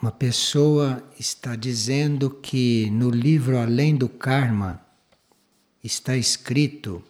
[0.00, 4.80] Uma pessoa está dizendo que no livro Além do Karma
[5.82, 7.02] está escrito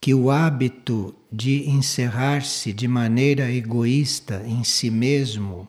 [0.00, 5.68] que o hábito de encerrar-se de maneira egoísta em si mesmo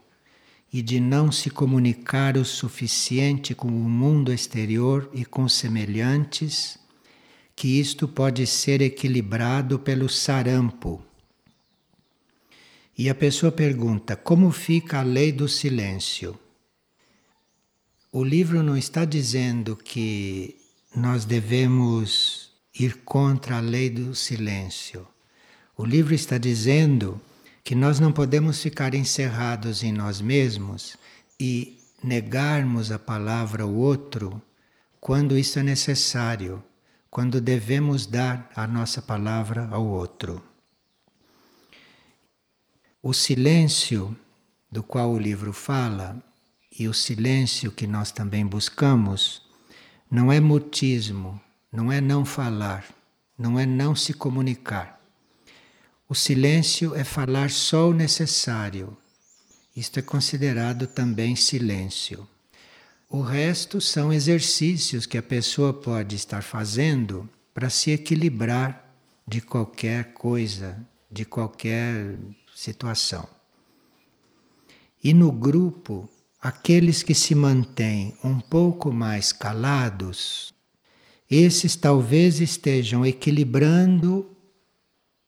[0.74, 6.80] e de não se comunicar o suficiente com o mundo exterior e com semelhantes,
[7.56, 11.06] que isto pode ser equilibrado pelo sarampo
[13.00, 16.38] e a pessoa pergunta: como fica a lei do silêncio?
[18.12, 20.58] O livro não está dizendo que
[20.94, 25.08] nós devemos ir contra a lei do silêncio.
[25.78, 27.22] O livro está dizendo
[27.64, 30.98] que nós não podemos ficar encerrados em nós mesmos
[31.40, 34.42] e negarmos a palavra ao outro
[35.00, 36.62] quando isso é necessário,
[37.10, 40.49] quando devemos dar a nossa palavra ao outro.
[43.02, 44.14] O silêncio
[44.70, 46.22] do qual o livro fala
[46.78, 49.42] e o silêncio que nós também buscamos
[50.12, 51.40] não é mutismo,
[51.72, 52.86] não é não falar,
[53.38, 55.00] não é não se comunicar.
[56.10, 58.98] O silêncio é falar só o necessário.
[59.74, 62.28] Isto é considerado também silêncio.
[63.10, 68.94] O resto são exercícios que a pessoa pode estar fazendo para se equilibrar
[69.26, 70.78] de qualquer coisa,
[71.10, 72.18] de qualquer
[72.60, 73.26] situação.
[75.02, 76.10] E no grupo,
[76.42, 80.54] aqueles que se mantêm um pouco mais calados,
[81.32, 84.30] esses talvez estejam equilibrando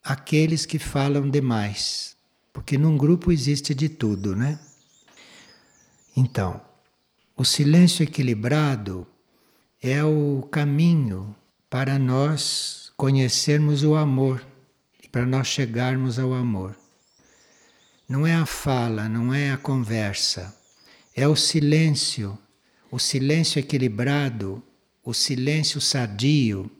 [0.04, 2.14] aqueles que falam demais,
[2.52, 4.60] porque num grupo existe de tudo, né?
[6.14, 6.60] Então,
[7.34, 9.06] o silêncio equilibrado
[9.80, 11.34] é o caminho
[11.70, 14.46] para nós conhecermos o amor,
[15.10, 16.81] para nós chegarmos ao amor.
[18.12, 20.54] Não é a fala, não é a conversa,
[21.16, 22.38] é o silêncio,
[22.90, 24.62] o silêncio equilibrado,
[25.02, 26.70] o silêncio sadio,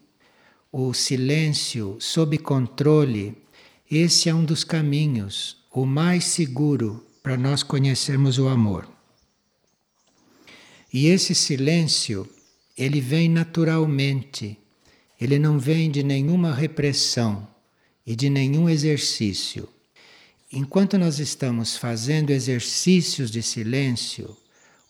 [0.70, 3.34] o silêncio sob controle.
[3.90, 8.86] Esse é um dos caminhos, o mais seguro para nós conhecermos o amor.
[10.92, 12.28] E esse silêncio,
[12.76, 14.58] ele vem naturalmente,
[15.18, 17.48] ele não vem de nenhuma repressão
[18.04, 19.66] e de nenhum exercício.
[20.54, 24.36] Enquanto nós estamos fazendo exercícios de silêncio,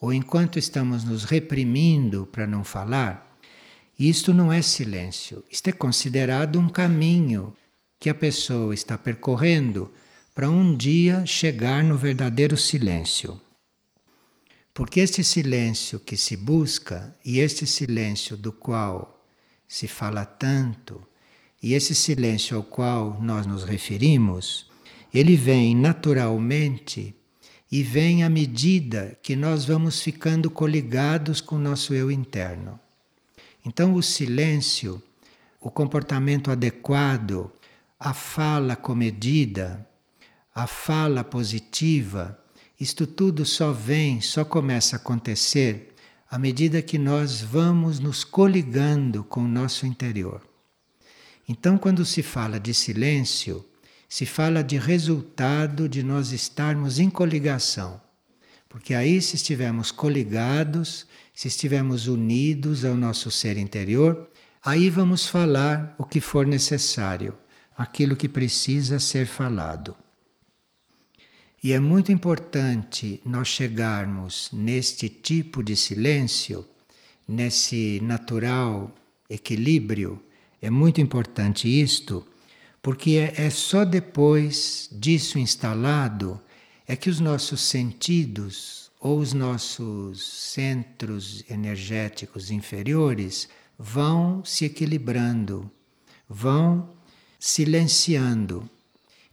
[0.01, 3.39] ou enquanto estamos nos reprimindo para não falar,
[3.97, 5.45] isto não é silêncio.
[5.49, 7.57] Isto é considerado um caminho
[8.01, 9.89] que a pessoa está percorrendo
[10.35, 13.41] para um dia chegar no verdadeiro silêncio.
[14.75, 19.25] Porque este silêncio que se busca e este silêncio do qual
[19.69, 21.01] se fala tanto,
[21.63, 24.72] e esse silêncio ao qual nós nos referimos,
[25.13, 27.15] ele vem naturalmente
[27.71, 32.79] e vem à medida que nós vamos ficando coligados com o nosso eu interno.
[33.65, 35.03] Então, o silêncio,
[35.61, 37.51] o comportamento adequado,
[37.99, 39.87] a fala comedida,
[40.55, 42.39] a fala positiva,
[42.79, 45.95] isto tudo só vem, só começa a acontecer
[46.31, 50.43] à medida que nós vamos nos coligando com o nosso interior.
[51.49, 53.65] Então, quando se fala de silêncio,
[54.13, 57.99] se fala de resultado de nós estarmos em coligação.
[58.69, 64.29] Porque aí, se estivermos coligados, se estivermos unidos ao nosso ser interior,
[64.63, 67.35] aí vamos falar o que for necessário,
[67.75, 69.97] aquilo que precisa ser falado.
[71.65, 76.67] E é muito importante nós chegarmos neste tipo de silêncio,
[77.27, 78.95] nesse natural
[79.31, 80.23] equilíbrio,
[80.61, 82.27] é muito importante isto
[82.83, 86.41] porque é, é só depois disso instalado
[86.87, 93.49] é que os nossos sentidos ou os nossos centros energéticos inferiores
[93.79, 95.71] vão se equilibrando,
[96.29, 96.91] vão
[97.39, 98.69] silenciando.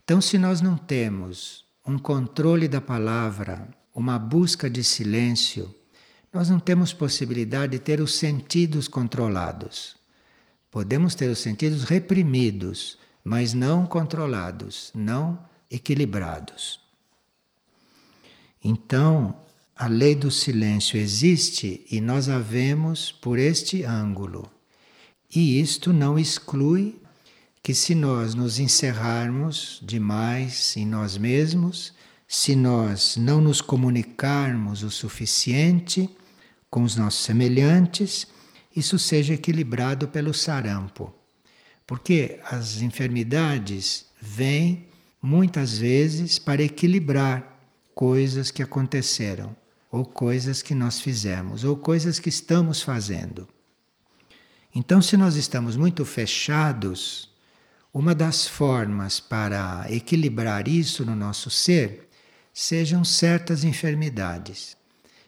[0.02, 5.72] Então, se nós não temos um controle da palavra, uma busca de silêncio,
[6.32, 9.96] nós não temos possibilidade de ter os sentidos controlados.
[10.70, 15.38] Podemos ter os sentidos reprimidos, mas não controlados, não
[15.70, 16.80] equilibrados.
[18.62, 19.34] Então,
[19.74, 24.50] a lei do silêncio existe e nós a vemos por este ângulo.
[25.34, 27.00] E isto não exclui
[27.62, 31.94] que, se nós nos encerrarmos demais em nós mesmos,
[32.28, 36.10] se nós não nos comunicarmos o suficiente
[36.68, 38.26] com os nossos semelhantes,
[38.74, 41.12] isso seja equilibrado pelo sarampo.
[41.90, 44.86] Porque as enfermidades vêm
[45.20, 47.60] muitas vezes para equilibrar
[47.92, 49.56] coisas que aconteceram,
[49.90, 53.48] ou coisas que nós fizemos, ou coisas que estamos fazendo.
[54.72, 57.28] Então, se nós estamos muito fechados,
[57.92, 62.08] uma das formas para equilibrar isso no nosso ser
[62.54, 64.76] sejam certas enfermidades.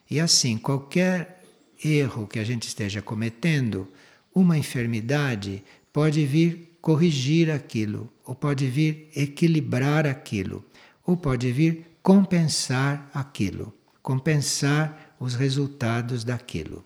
[0.09, 1.43] E assim, qualquer
[1.83, 3.85] erro que a gente esteja cometendo,
[4.33, 5.61] uma enfermidade
[5.93, 10.65] pode vir corrigir aquilo, ou pode vir equilibrar aquilo,
[11.05, 16.83] ou pode vir compensar aquilo, compensar os resultados daquilo.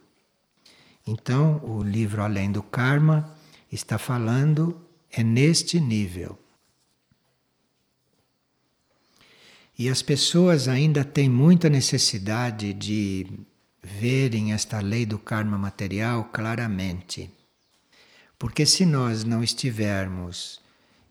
[1.08, 3.34] Então, o livro Além do Karma
[3.72, 6.38] está falando é neste nível.
[9.80, 13.28] E as pessoas ainda têm muita necessidade de
[13.82, 17.37] verem esta lei do karma material claramente.
[18.38, 20.62] Porque se nós não estivermos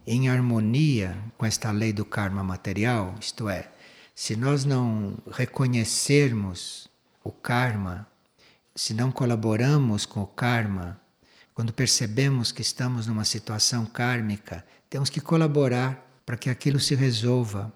[0.06, 3.70] em harmonia com esta lei do karma material, isto é,
[4.14, 6.88] se nós não reconhecermos
[7.24, 8.06] o karma
[8.76, 11.00] se não colaboramos com o karma,
[11.54, 17.72] quando percebemos que estamos numa situação kármica, temos que colaborar para que aquilo se resolva,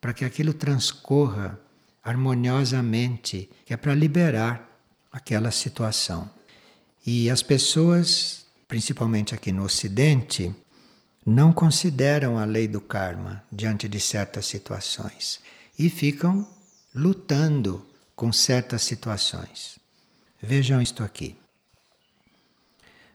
[0.00, 1.58] para que aquilo transcorra
[2.04, 4.70] harmoniosamente, que é para liberar
[5.10, 6.30] aquela situação.
[7.04, 8.43] E as pessoas,
[8.74, 10.52] principalmente aqui no Ocidente,
[11.24, 15.38] não consideram a lei do karma diante de certas situações
[15.78, 16.44] e ficam
[16.92, 17.86] lutando
[18.16, 19.78] com certas situações.
[20.42, 21.38] Vejam isto aqui.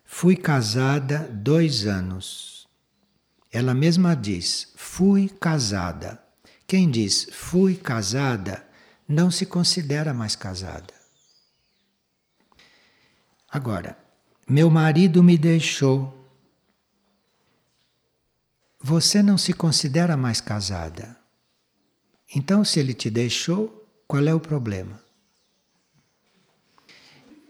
[0.05, 2.65] Fui casada dois anos.
[3.51, 6.23] Ela mesma diz: fui casada.
[6.65, 8.65] Quem diz fui casada
[9.05, 10.93] não se considera mais casada.
[13.51, 13.97] Agora,
[14.49, 16.11] meu marido me deixou.
[18.81, 21.15] Você não se considera mais casada.
[22.35, 24.99] Então, se ele te deixou, qual é o problema?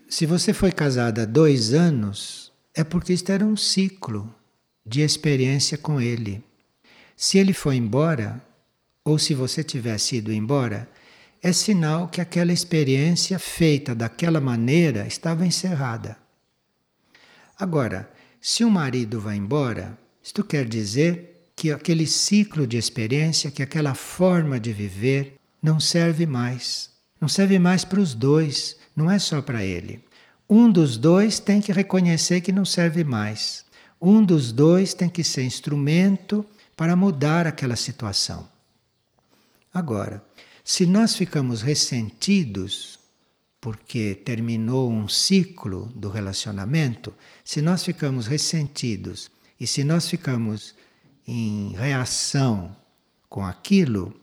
[0.09, 4.35] Se você foi casada dois anos, é porque isto era um ciclo
[4.85, 6.43] de experiência com ele.
[7.15, 8.41] Se ele foi embora,
[9.05, 10.89] ou se você tivesse ido embora,
[11.41, 16.17] é sinal que aquela experiência feita daquela maneira estava encerrada.
[17.59, 18.09] Agora,
[18.39, 23.93] se o marido vai embora, isto quer dizer que aquele ciclo de experiência, que aquela
[23.93, 26.89] forma de viver não serve mais.
[27.19, 30.01] Não serve mais para os dois, não é só para ele.
[30.49, 33.65] Um dos dois tem que reconhecer que não serve mais.
[34.01, 36.45] Um dos dois tem que ser instrumento
[36.77, 38.47] para mudar aquela situação.
[39.73, 40.23] Agora,
[40.63, 42.98] se nós ficamos ressentidos
[43.61, 47.13] porque terminou um ciclo do relacionamento,
[47.43, 49.29] se nós ficamos ressentidos
[49.59, 50.73] e se nós ficamos
[51.27, 52.75] em reação
[53.29, 54.13] com aquilo,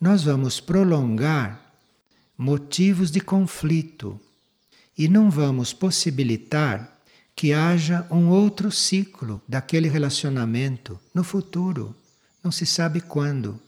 [0.00, 1.72] nós vamos prolongar
[2.36, 4.20] motivos de conflito
[4.96, 6.94] e não vamos possibilitar
[7.34, 11.94] que haja um outro ciclo daquele relacionamento no futuro.
[12.42, 13.60] Não se sabe quando.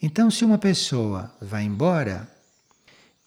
[0.00, 2.30] Então, se uma pessoa vai embora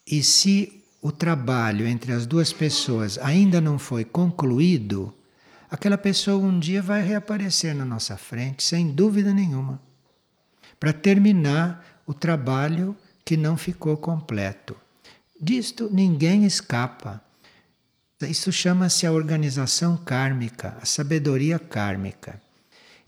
[0.08, 5.14] e se o trabalho entre as duas pessoas ainda não foi concluído,
[5.70, 9.82] aquela pessoa um dia vai reaparecer na nossa frente, sem dúvida nenhuma,
[10.80, 14.76] para terminar o trabalho que não ficou completo.
[15.40, 17.20] Disto ninguém escapa.
[18.22, 22.40] Isso chama-se a organização kármica, a sabedoria kármica.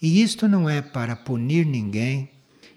[0.01, 2.29] E isto não é para punir ninguém,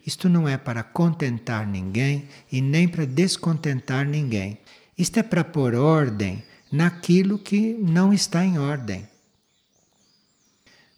[0.07, 4.59] isto não é para contentar ninguém e nem para descontentar ninguém.
[4.97, 9.07] Isto é para pôr ordem naquilo que não está em ordem.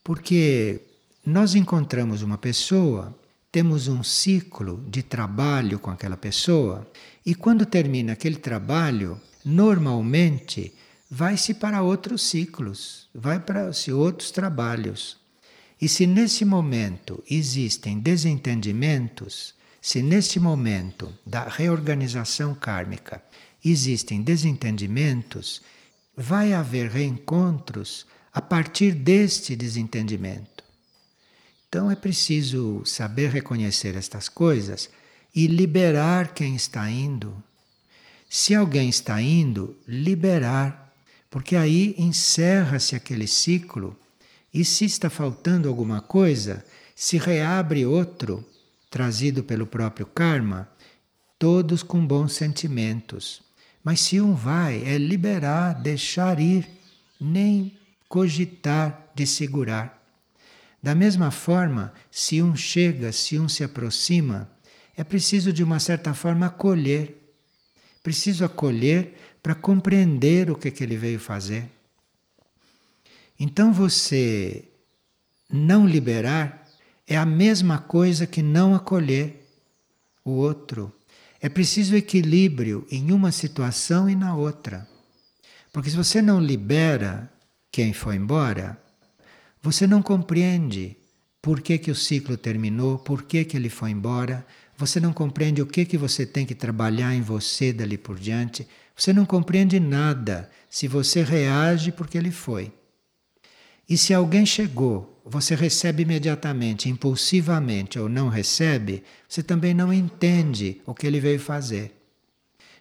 [0.03, 0.81] Porque
[1.25, 3.15] nós encontramos uma pessoa
[3.51, 6.87] temos um ciclo de trabalho com aquela pessoa
[7.25, 10.75] e quando termina aquele trabalho, normalmente
[11.11, 15.17] vai-se para outros ciclos, vai para outros trabalhos.
[15.81, 23.23] E se nesse momento existem desentendimentos, se nesse momento da reorganização kármica
[23.65, 25.63] existem desentendimentos,
[26.17, 30.65] vai haver reencontros a partir deste desentendimento.
[31.69, 34.89] Então é preciso saber reconhecer estas coisas
[35.35, 37.43] e liberar quem está indo.
[38.29, 40.95] Se alguém está indo, liberar,
[41.31, 43.99] porque aí encerra-se aquele ciclo
[44.53, 46.65] e se está faltando alguma coisa,
[46.97, 48.45] se reabre outro,
[48.91, 50.69] trazido pelo próprio karma,
[51.39, 53.48] todos com bons sentimentos.
[53.83, 56.69] Mas se um vai, é liberar, deixar ir,
[57.21, 57.77] nem
[58.09, 59.99] cogitar de segurar.
[60.83, 64.51] Da mesma forma, se um chega, se um se aproxima,
[64.97, 67.17] é preciso, de uma certa forma, acolher.
[68.03, 71.71] Preciso acolher para compreender o que, que ele veio fazer.
[73.39, 74.65] Então, você
[75.51, 76.67] não liberar
[77.07, 79.49] é a mesma coisa que não acolher
[80.25, 80.93] o outro.
[81.41, 84.89] É preciso equilíbrio em uma situação e na outra.
[85.73, 87.31] Porque se você não libera
[87.71, 88.77] quem foi embora,
[89.63, 90.97] você não compreende
[91.41, 94.45] por que, que o ciclo terminou, por que, que ele foi embora,
[94.77, 98.67] você não compreende o que, que você tem que trabalhar em você dali por diante,
[98.97, 102.73] você não compreende nada se você reage porque ele foi.
[103.89, 110.81] E se alguém chegou, você recebe imediatamente, impulsivamente ou não recebe, você também não entende
[110.87, 111.95] o que ele veio fazer.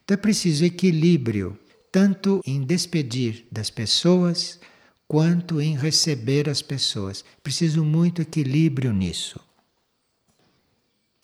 [0.03, 1.59] Então é preciso equilíbrio,
[1.91, 4.59] tanto em despedir das pessoas,
[5.07, 7.23] quanto em receber as pessoas.
[7.43, 9.39] Preciso muito equilíbrio nisso.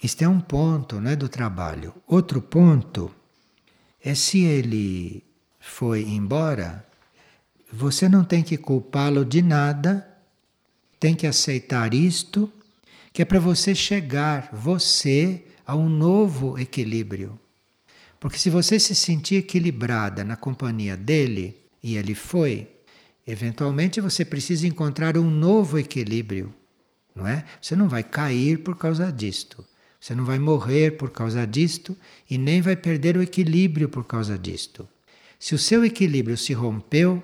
[0.03, 1.94] Este é um ponto né, do trabalho.
[2.06, 3.10] Outro ponto
[4.03, 5.24] é se ele
[5.60, 6.86] foi embora,
[7.72, 10.12] você não tem que culpá-lo de nada,
[11.03, 12.50] tem que aceitar isto,
[13.12, 17.38] que é para você chegar, você, a um novo equilíbrio.
[18.22, 22.69] Porque se você se sentir equilibrada na companhia dele, e ele foi,
[23.27, 26.55] eventualmente você precisa encontrar um novo equilíbrio,
[27.13, 27.43] não é?
[27.62, 29.62] Você não vai cair por causa disto.
[30.00, 31.98] Você não vai morrer por causa disto
[32.29, 34.88] e nem vai perder o equilíbrio por causa disto.
[35.38, 37.22] Se o seu equilíbrio se rompeu,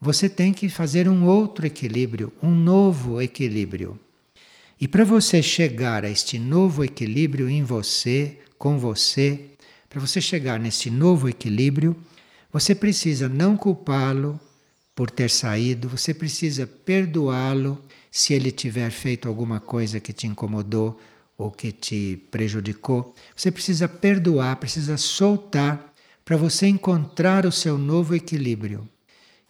[0.00, 3.98] você tem que fazer um outro equilíbrio, um novo equilíbrio.
[4.78, 9.40] E para você chegar a este novo equilíbrio em você, com você,
[9.88, 11.96] para você chegar nesse novo equilíbrio,
[12.52, 14.38] você precisa não culpá-lo
[14.94, 21.00] por ter saído, você precisa perdoá-lo se ele tiver feito alguma coisa que te incomodou
[21.38, 23.14] ou que te prejudicou.
[23.34, 28.86] Você precisa perdoar, precisa soltar para você encontrar o seu novo equilíbrio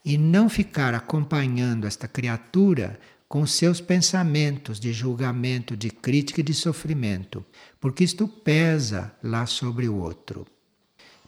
[0.06, 2.96] e não ficar acompanhando esta criatura
[3.28, 7.44] com seus pensamentos de julgamento, de crítica e de sofrimento,
[7.80, 10.46] porque isto pesa lá sobre o outro.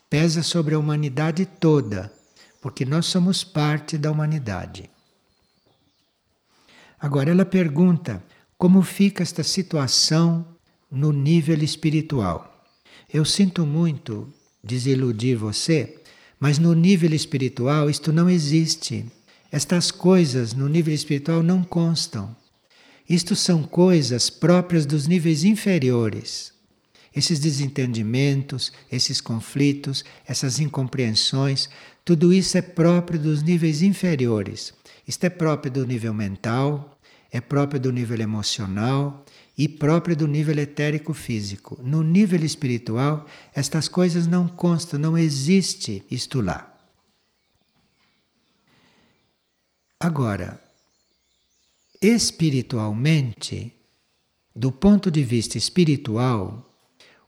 [0.08, 2.12] Pesa sobre a humanidade toda,
[2.62, 4.88] porque nós somos parte da humanidade.
[7.00, 8.22] Agora ela pergunta:
[8.56, 10.46] como fica esta situação
[10.88, 12.64] no nível espiritual?
[13.12, 14.32] Eu sinto muito
[14.62, 15.97] desiludir você,
[16.38, 19.04] mas no nível espiritual isto não existe.
[19.50, 22.36] Estas coisas no nível espiritual não constam.
[23.08, 26.52] Isto são coisas próprias dos níveis inferiores.
[27.14, 31.68] Esses desentendimentos, esses conflitos, essas incompreensões,
[32.04, 34.74] tudo isso é próprio dos níveis inferiores.
[35.06, 36.98] Isto é próprio do nível mental,
[37.32, 39.24] é próprio do nível emocional
[39.58, 41.76] e próprio do nível etérico físico.
[41.82, 46.72] No nível espiritual, estas coisas não constam, não existe isto lá.
[49.98, 50.62] Agora,
[52.00, 53.74] espiritualmente,
[54.54, 56.64] do ponto de vista espiritual,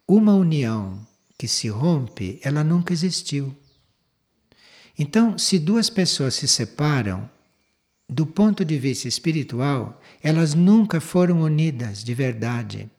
[0.07, 1.05] uma união
[1.37, 3.57] que se rompe, ela nunca existiu.
[4.97, 7.29] Então, se duas pessoas se separam,
[8.11, 12.91] do ponto de vista espiritual, elas nunca foram unidas de verdade.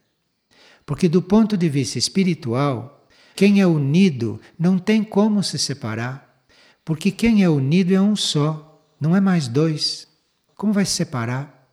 [0.86, 6.46] Porque, do ponto de vista espiritual, quem é unido não tem como se separar.
[6.86, 10.08] Porque quem é unido é um só, não é mais dois.
[10.56, 11.70] Como vai se separar?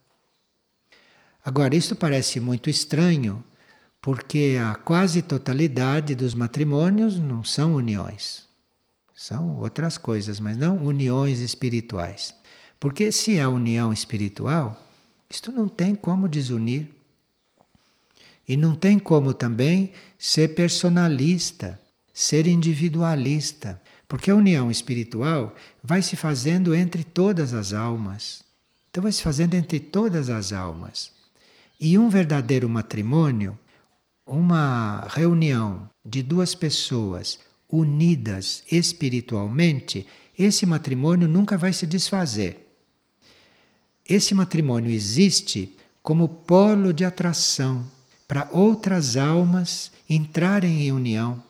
[1.44, 3.42] Agora, isto parece muito estranho,
[4.02, 8.48] porque a quase totalidade dos matrimônios não são uniões.
[9.14, 12.34] São outras coisas, mas não uniões espirituais.
[12.80, 14.80] Porque se é união espiritual,
[15.28, 16.88] isto não tem como desunir.
[18.48, 21.78] E não tem como também ser personalista,
[22.14, 23.80] ser individualista.
[24.06, 28.42] Porque a união espiritual vai se fazendo entre todas as almas.
[28.90, 31.12] Então, vai se fazendo entre todas as almas.
[31.78, 33.58] E um verdadeiro matrimônio,
[34.26, 37.38] uma reunião de duas pessoas
[37.70, 40.06] unidas espiritualmente,
[40.38, 42.67] esse matrimônio nunca vai se desfazer.
[44.08, 47.84] Esse matrimônio existe como polo de atração
[48.26, 51.42] para outras almas entrarem em união.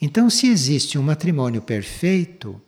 [0.00, 2.60] Então, se existe um matrimônio perfeito,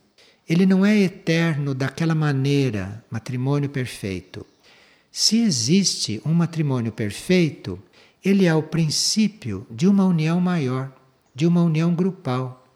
[0.49, 4.45] ele não é eterno daquela maneira, matrimônio perfeito.
[5.13, 7.79] Se existe um matrimônio perfeito,
[8.25, 10.93] ele é o princípio de uma união maior,
[11.33, 12.67] de uma união grupal,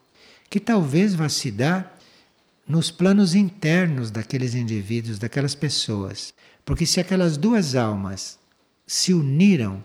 [0.49, 1.98] que talvez vá se dar
[2.69, 6.35] nos planos internos daqueles indivíduos, daquelas pessoas.
[6.65, 8.39] Porque se aquelas duas almas
[8.87, 9.83] se uniram,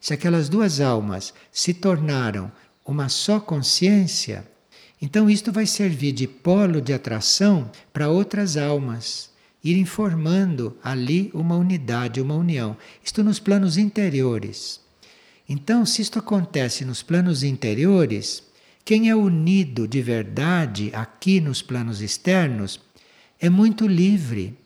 [0.00, 2.50] se aquelas duas almas se tornaram
[2.84, 4.44] uma só consciência,
[5.00, 9.30] então isto vai servir de polo de atração para outras almas,
[9.62, 12.76] irem formando ali uma unidade, uma união.
[13.04, 14.80] Isto nos planos interiores.
[15.48, 18.42] Então, se isto acontece nos planos interiores,
[18.84, 22.80] quem é unido de verdade aqui nos planos externos
[23.38, 24.58] é muito livre.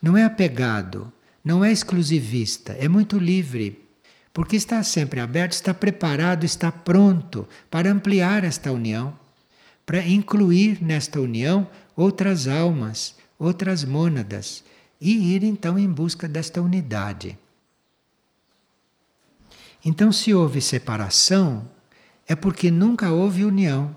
[0.00, 1.12] Não é apegado,
[1.44, 3.84] não é exclusivista, é muito livre.
[4.32, 9.18] Porque está sempre aberto, está preparado, está pronto para ampliar esta união,
[9.84, 14.62] para incluir nesta união outras almas, outras mônadas
[15.00, 17.38] e ir então em busca desta unidade.
[19.84, 21.68] Então, se houve separação,
[22.28, 23.96] é porque nunca houve união.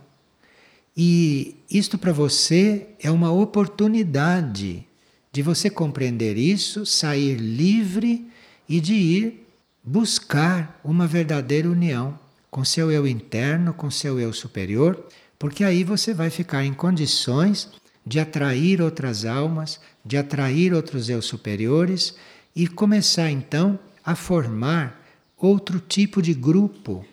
[0.96, 4.88] E isto para você é uma oportunidade
[5.32, 8.26] de você compreender isso, sair livre
[8.68, 9.48] e de ir
[9.84, 12.18] buscar uma verdadeira união
[12.50, 15.06] com seu eu interno, com seu eu superior,
[15.38, 17.70] porque aí você vai ficar em condições
[18.06, 22.16] de atrair outras almas, de atrair outros eu superiores
[22.56, 25.00] e começar então a formar
[25.38, 27.06] outro tipo de grupo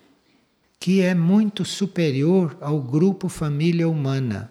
[0.80, 4.50] que é muito superior ao grupo família humana.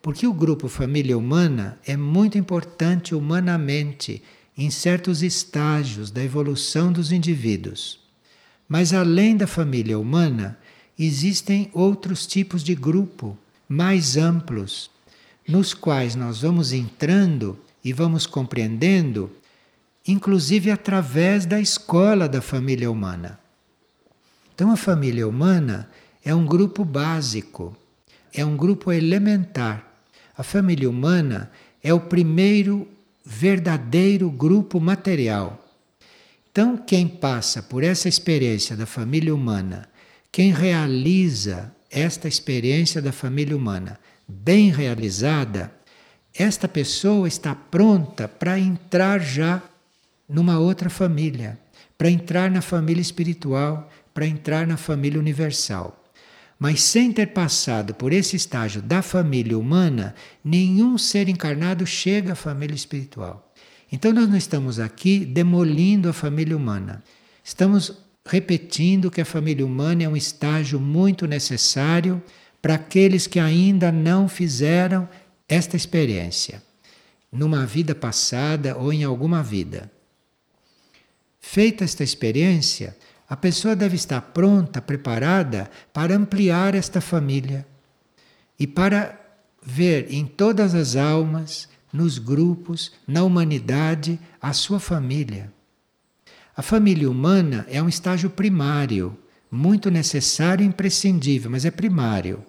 [0.00, 4.22] Porque o grupo família humana é muito importante humanamente
[4.56, 8.00] em certos estágios da evolução dos indivíduos.
[8.68, 10.58] Mas além da família humana,
[10.98, 13.36] existem outros tipos de grupo
[13.68, 14.90] mais amplos,
[15.46, 19.30] nos quais nós vamos entrando e vamos compreendendo,
[20.06, 23.38] inclusive através da escola da família humana.
[24.60, 25.88] Então, a família humana
[26.22, 27.74] é um grupo básico,
[28.30, 30.04] é um grupo elementar.
[30.36, 31.50] A família humana
[31.82, 32.86] é o primeiro
[33.24, 35.66] verdadeiro grupo material.
[36.52, 39.88] Então, quem passa por essa experiência da família humana,
[40.30, 45.72] quem realiza esta experiência da família humana bem realizada,
[46.34, 49.62] esta pessoa está pronta para entrar já
[50.28, 51.58] numa outra família,
[51.96, 53.90] para entrar na família espiritual,
[54.20, 56.04] para entrar na família universal.
[56.58, 62.36] Mas sem ter passado por esse estágio da família humana, nenhum ser encarnado chega à
[62.36, 63.50] família espiritual.
[63.90, 67.02] Então nós não estamos aqui demolindo a família humana.
[67.42, 72.22] Estamos repetindo que a família humana é um estágio muito necessário
[72.60, 75.08] para aqueles que ainda não fizeram
[75.48, 76.62] esta experiência,
[77.32, 79.90] numa vida passada ou em alguma vida.
[81.40, 82.94] Feita esta experiência,
[83.30, 87.64] a pessoa deve estar pronta, preparada para ampliar esta família
[88.58, 89.16] e para
[89.62, 95.52] ver em todas as almas, nos grupos, na humanidade, a sua família.
[96.56, 99.16] A família humana é um estágio primário,
[99.48, 102.44] muito necessário e imprescindível, mas é primário.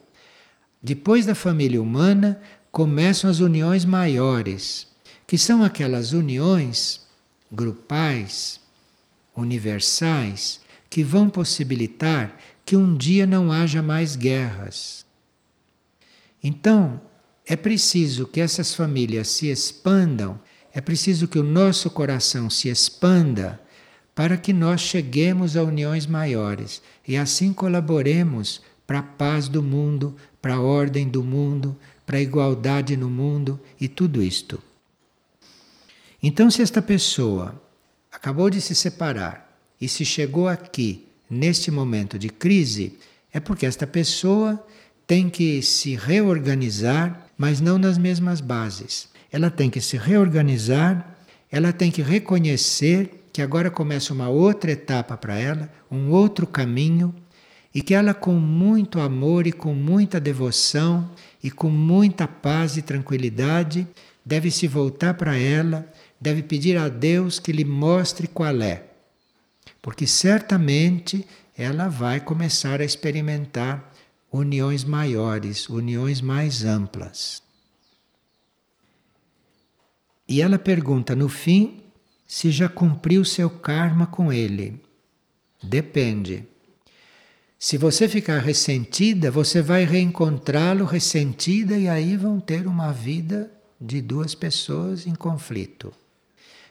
[0.81, 2.41] Depois da família humana,
[2.71, 4.87] começam as uniões maiores,
[5.27, 7.01] que são aquelas uniões
[7.51, 8.59] grupais,
[9.35, 10.59] universais,
[10.91, 15.05] que vão possibilitar que um dia não haja mais guerras.
[16.43, 16.99] Então,
[17.45, 20.37] é preciso que essas famílias se expandam,
[20.73, 23.59] é preciso que o nosso coração se expanda
[24.13, 30.13] para que nós cheguemos a uniões maiores e assim colaboremos para a paz do mundo,
[30.41, 34.61] para a ordem do mundo, para a igualdade no mundo e tudo isto.
[36.21, 37.59] Então, se esta pessoa
[38.11, 39.50] acabou de se separar
[39.81, 42.99] e se chegou aqui, neste momento de crise,
[43.33, 44.63] é porque esta pessoa
[45.07, 49.09] tem que se reorganizar, mas não nas mesmas bases.
[49.31, 51.17] Ela tem que se reorganizar,
[51.51, 57.15] ela tem que reconhecer que agora começa uma outra etapa para ela, um outro caminho,
[57.73, 61.09] e que ela, com muito amor e com muita devoção
[61.41, 63.87] e com muita paz e tranquilidade,
[64.23, 65.89] deve se voltar para ela,
[66.19, 68.90] deve pedir a Deus que lhe mostre qual é
[69.81, 71.25] porque certamente
[71.57, 73.91] ela vai começar a experimentar
[74.31, 77.41] uniões maiores, uniões mais amplas.
[80.27, 81.81] E ela pergunta no fim
[82.25, 84.81] se já cumpriu seu karma com ele.
[85.61, 86.45] Depende.
[87.59, 94.01] Se você ficar ressentida, você vai reencontrá-lo ressentida e aí vão ter uma vida de
[94.01, 95.93] duas pessoas em conflito.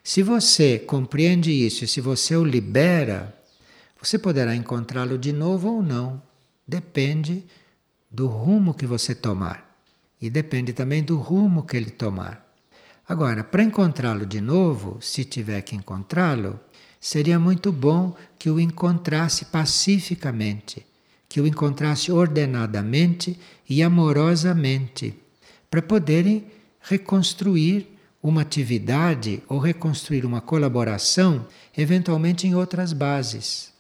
[0.03, 3.35] Se você compreende isso e se você o libera,
[4.01, 6.23] você poderá encontrá-lo de novo ou não.
[6.67, 7.45] Depende
[8.11, 9.69] do rumo que você tomar.
[10.21, 12.47] E depende também do rumo que ele tomar.
[13.09, 16.61] Agora, para encontrá-lo de novo, se tiver que encontrá-lo,
[17.01, 20.87] seria muito bom que o encontrasse pacificamente,
[21.29, 25.15] que o encontrasse ordenadamente e amorosamente,
[25.71, 26.47] para poderem
[26.81, 27.90] reconstruir
[28.23, 33.73] uma atividade ou reconstruir uma colaboração, eventualmente em outras bases.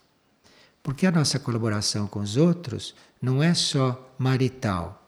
[0.83, 5.07] Porque a nossa colaboração com os outros não é só marital.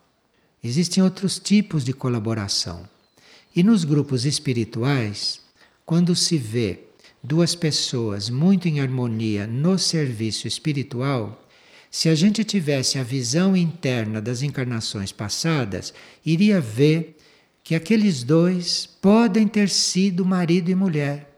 [0.63, 2.89] Existem outros tipos de colaboração.
[3.57, 5.41] E nos grupos espirituais,
[5.85, 6.81] quando se vê
[7.23, 11.43] duas pessoas muito em harmonia no serviço espiritual,
[11.91, 15.93] se a gente tivesse a visão interna das encarnações passadas,
[16.25, 17.19] iria ver
[17.63, 21.29] que aqueles dois podem ter sido marido e mulher.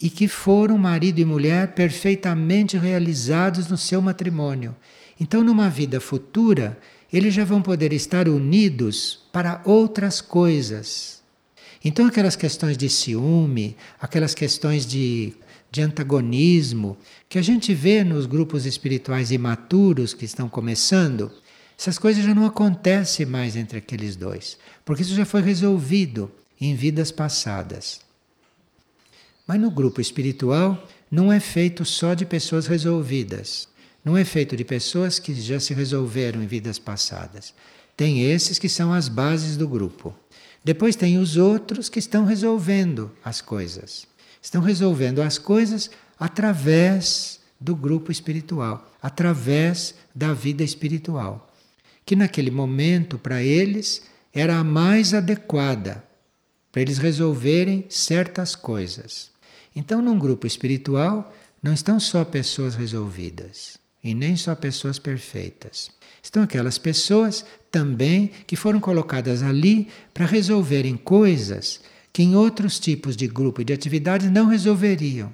[0.00, 4.74] E que foram marido e mulher perfeitamente realizados no seu matrimônio.
[5.18, 6.78] Então, numa vida futura,
[7.12, 11.22] eles já vão poder estar unidos para outras coisas.
[11.84, 15.34] Então, aquelas questões de ciúme, aquelas questões de,
[15.70, 21.30] de antagonismo, que a gente vê nos grupos espirituais imaturos que estão começando,
[21.78, 26.74] essas coisas já não acontecem mais entre aqueles dois, porque isso já foi resolvido em
[26.74, 28.00] vidas passadas.
[29.46, 33.68] Mas no grupo espiritual não é feito só de pessoas resolvidas,
[34.04, 37.52] não é feito de pessoas que já se resolveram em vidas passadas.
[37.96, 40.14] Tem esses que são as bases do grupo.
[40.64, 44.06] Depois tem os outros que estão resolvendo as coisas.
[44.40, 51.50] Estão resolvendo as coisas através do grupo espiritual, através da vida espiritual
[52.04, 56.04] que naquele momento para eles era a mais adequada
[56.74, 59.30] para eles resolverem certas coisas.
[59.76, 65.92] Então, num grupo espiritual, não estão só pessoas resolvidas e nem só pessoas perfeitas.
[66.20, 71.80] Estão aquelas pessoas também que foram colocadas ali para resolverem coisas
[72.12, 75.32] que em outros tipos de grupo e de atividades não resolveriam.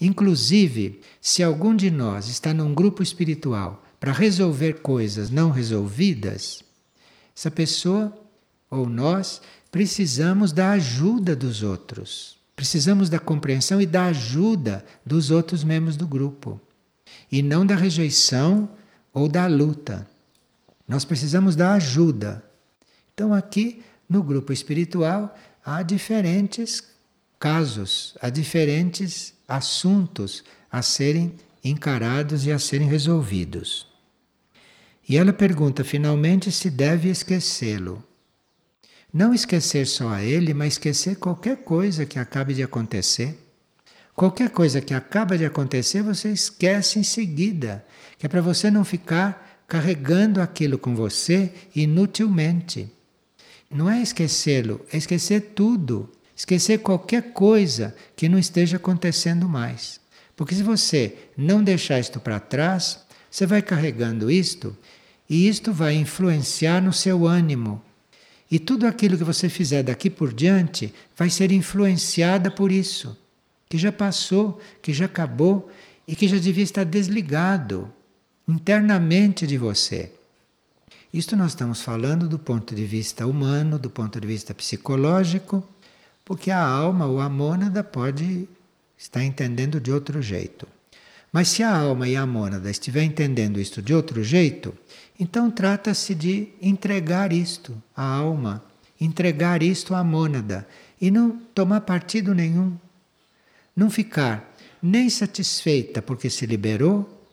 [0.00, 6.62] Inclusive, se algum de nós está num grupo espiritual para resolver coisas não resolvidas,
[7.34, 8.14] essa pessoa
[8.70, 9.40] ou nós
[9.70, 12.36] precisamos da ajuda dos outros.
[12.54, 16.60] Precisamos da compreensão e da ajuda dos outros membros do grupo.
[17.32, 18.68] E não da rejeição
[19.10, 20.06] ou da luta.
[20.86, 22.44] Nós precisamos da ajuda.
[23.14, 26.84] Então, aqui no grupo espiritual há diferentes
[27.38, 31.32] casos, há diferentes assuntos a serem
[31.64, 33.93] encarados e a serem resolvidos.
[35.08, 38.02] E ela pergunta finalmente se deve esquecê-lo.
[39.12, 43.38] Não esquecer só a ele, mas esquecer qualquer coisa que acabe de acontecer.
[44.14, 47.84] Qualquer coisa que acaba de acontecer, você esquece em seguida,
[48.18, 52.90] que é para você não ficar carregando aquilo com você inutilmente.
[53.70, 60.00] Não é esquecê-lo, é esquecer tudo, esquecer qualquer coisa que não esteja acontecendo mais.
[60.36, 64.76] Porque se você não deixar isto para trás, você vai carregando isto
[65.28, 67.82] e isto vai influenciar no seu ânimo.
[68.50, 73.16] E tudo aquilo que você fizer daqui por diante vai ser influenciada por isso,
[73.68, 75.70] que já passou, que já acabou
[76.06, 77.90] e que já devia estar desligado
[78.46, 80.12] internamente de você.
[81.12, 85.66] Isto nós estamos falando do ponto de vista humano, do ponto de vista psicológico,
[86.24, 88.48] porque a alma ou a mônada pode
[88.98, 90.66] estar entendendo de outro jeito.
[91.32, 94.74] Mas se a alma e a mônada estiver entendendo isto de outro jeito,
[95.18, 98.64] então trata-se de entregar isto à alma,
[99.00, 100.66] entregar isto à mônada
[101.00, 102.76] e não tomar partido nenhum.
[103.76, 107.26] Não ficar nem satisfeita porque se liberou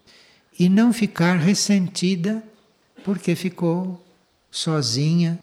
[0.58, 2.44] e não ficar ressentida
[3.04, 4.04] porque ficou
[4.50, 5.39] sozinha.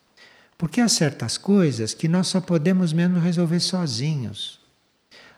[0.57, 4.59] Porque há certas coisas que nós só podemos mesmo resolver sozinhos.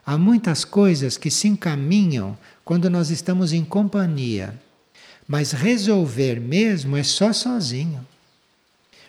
[0.05, 4.59] Há muitas coisas que se encaminham quando nós estamos em companhia.
[5.31, 8.05] Mas resolver mesmo é só sozinho.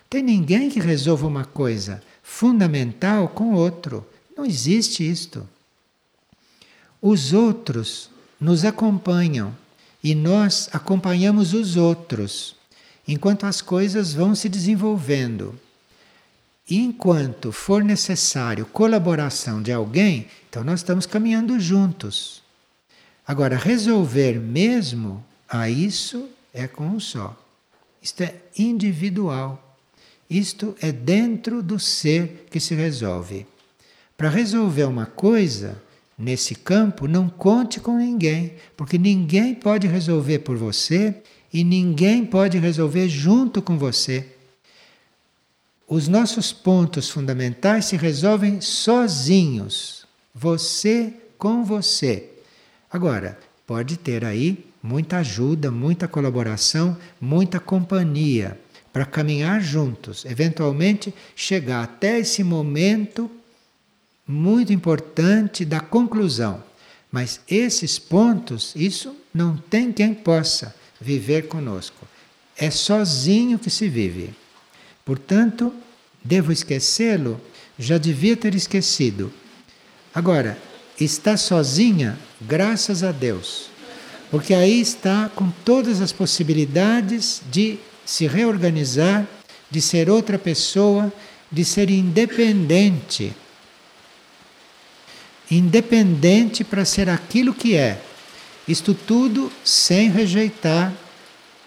[0.08, 4.06] Tem ninguém que resolva uma coisa fundamental com outro.
[4.36, 5.48] Não existe isto.
[7.00, 8.08] Os outros
[8.40, 9.52] nos acompanham
[10.00, 12.54] e nós acompanhamos os outros
[13.08, 15.58] enquanto as coisas vão se desenvolvendo.
[16.70, 22.44] enquanto for necessário colaboração de alguém, então nós estamos caminhando juntos.
[23.26, 27.38] Agora, resolver mesmo a isso é com um só.
[28.02, 29.76] Isto é individual.
[30.28, 33.46] Isto é dentro do ser que se resolve.
[34.16, 35.80] Para resolver uma coisa
[36.16, 41.14] nesse campo, não conte com ninguém, porque ninguém pode resolver por você
[41.52, 44.26] e ninguém pode resolver junto com você.
[45.86, 50.06] Os nossos pontos fundamentais se resolvem sozinhos.
[50.34, 52.30] Você com você.
[52.90, 58.58] Agora, pode ter aí muita ajuda, muita colaboração, muita companhia
[58.92, 63.30] para caminhar juntos, eventualmente chegar até esse momento
[64.26, 66.62] muito importante da conclusão.
[67.10, 72.06] Mas esses pontos, isso não tem quem possa viver conosco.
[72.56, 74.34] É sozinho que se vive.
[75.04, 75.72] Portanto,
[76.22, 77.40] devo esquecê-lo?
[77.78, 79.32] Já devia ter esquecido.
[80.14, 80.58] Agora,
[81.00, 83.71] está sozinha, graças a Deus.
[84.32, 89.26] Porque aí está com todas as possibilidades de se reorganizar,
[89.70, 91.12] de ser outra pessoa,
[91.50, 93.34] de ser independente.
[95.50, 98.00] Independente para ser aquilo que é.
[98.66, 100.90] Isto tudo sem rejeitar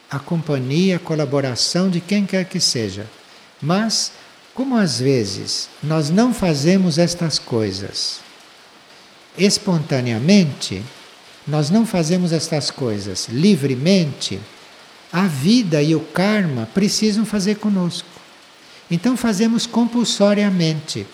[0.10, 3.06] a companhia, a colaboração de quem quer que seja.
[3.62, 4.12] Mas,
[4.56, 8.22] como às vezes nós não fazemos estas coisas
[9.38, 10.82] espontaneamente,
[11.48, 14.40] nós não fazemos estas coisas livremente,
[15.12, 18.08] a vida e o karma precisam fazer conosco.
[18.90, 21.06] Então fazemos compulsoriamente.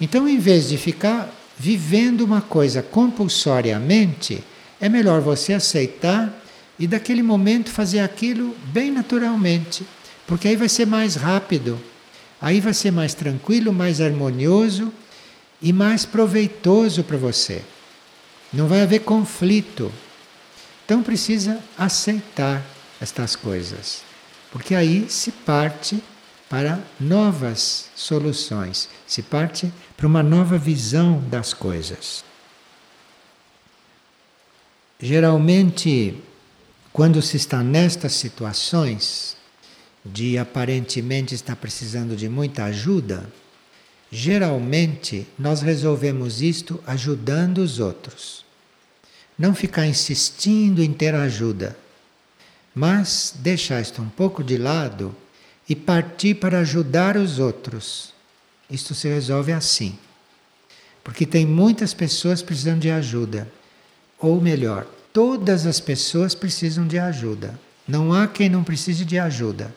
[0.00, 4.42] Então, em vez de ficar vivendo uma coisa compulsoriamente,
[4.80, 6.34] é melhor você aceitar
[6.78, 9.84] e daquele momento fazer aquilo bem naturalmente,
[10.26, 11.78] porque aí vai ser mais rápido,
[12.40, 14.90] aí vai ser mais tranquilo, mais harmonioso
[15.60, 17.62] e mais proveitoso para você.
[18.52, 19.92] Não vai haver conflito.
[20.84, 22.62] Então precisa aceitar
[23.00, 24.02] estas coisas,
[24.50, 26.02] porque aí se parte
[26.48, 32.24] para novas soluções, se parte para uma nova visão das coisas.
[34.98, 36.20] Geralmente,
[36.92, 39.36] quando se está nestas situações
[40.04, 43.30] de aparentemente estar precisando de muita ajuda,
[44.10, 48.44] geralmente nós resolvemos isto ajudando os outros.
[49.38, 51.76] Não ficar insistindo em ter ajuda,
[52.74, 55.14] mas deixar isto um pouco de lado
[55.68, 58.12] e partir para ajudar os outros.
[58.68, 59.98] Isto se resolve assim.
[61.02, 63.50] Porque tem muitas pessoas precisando de ajuda.
[64.18, 67.58] Ou melhor, todas as pessoas precisam de ajuda.
[67.88, 69.74] Não há quem não precise de ajuda.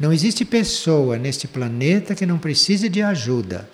[0.00, 3.68] Não existe pessoa neste planeta que não precise de ajuda.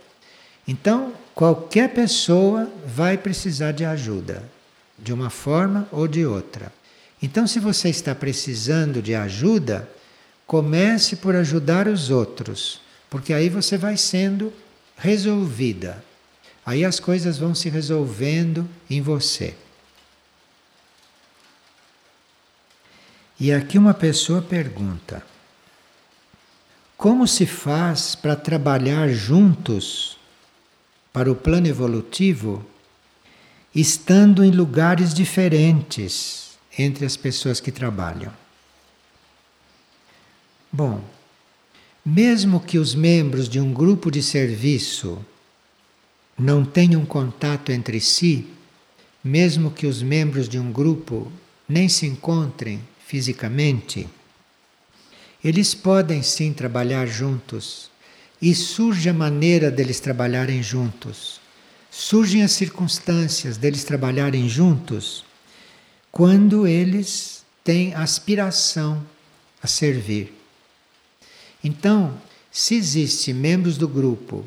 [0.66, 4.42] Então, qualquer pessoa vai precisar de ajuda
[4.98, 6.72] de uma forma ou de outra.
[7.22, 9.88] Então, se você está precisando de ajuda,
[10.48, 14.52] comece por ajudar os outros, porque aí você vai sendo
[14.98, 16.04] resolvida.
[16.64, 19.54] Aí as coisas vão se resolvendo em você.
[23.38, 25.22] E aqui uma pessoa pergunta:
[26.96, 30.16] Como se faz para trabalhar juntos
[31.12, 32.64] para o plano evolutivo
[33.74, 38.32] estando em lugares diferentes entre as pessoas que trabalham.
[40.72, 41.04] Bom,
[42.04, 45.22] mesmo que os membros de um grupo de serviço
[46.38, 48.46] não tenham contato entre si,
[49.22, 51.30] mesmo que os membros de um grupo
[51.68, 54.08] nem se encontrem fisicamente,
[55.48, 57.90] eles podem sim trabalhar juntos
[58.40, 61.40] e surge a maneira deles trabalharem juntos
[61.98, 65.24] surgem as circunstâncias deles trabalharem juntos
[66.12, 69.02] quando eles têm aspiração
[69.62, 70.30] a servir.
[71.64, 72.20] Então,
[72.52, 74.44] se existem membros do grupo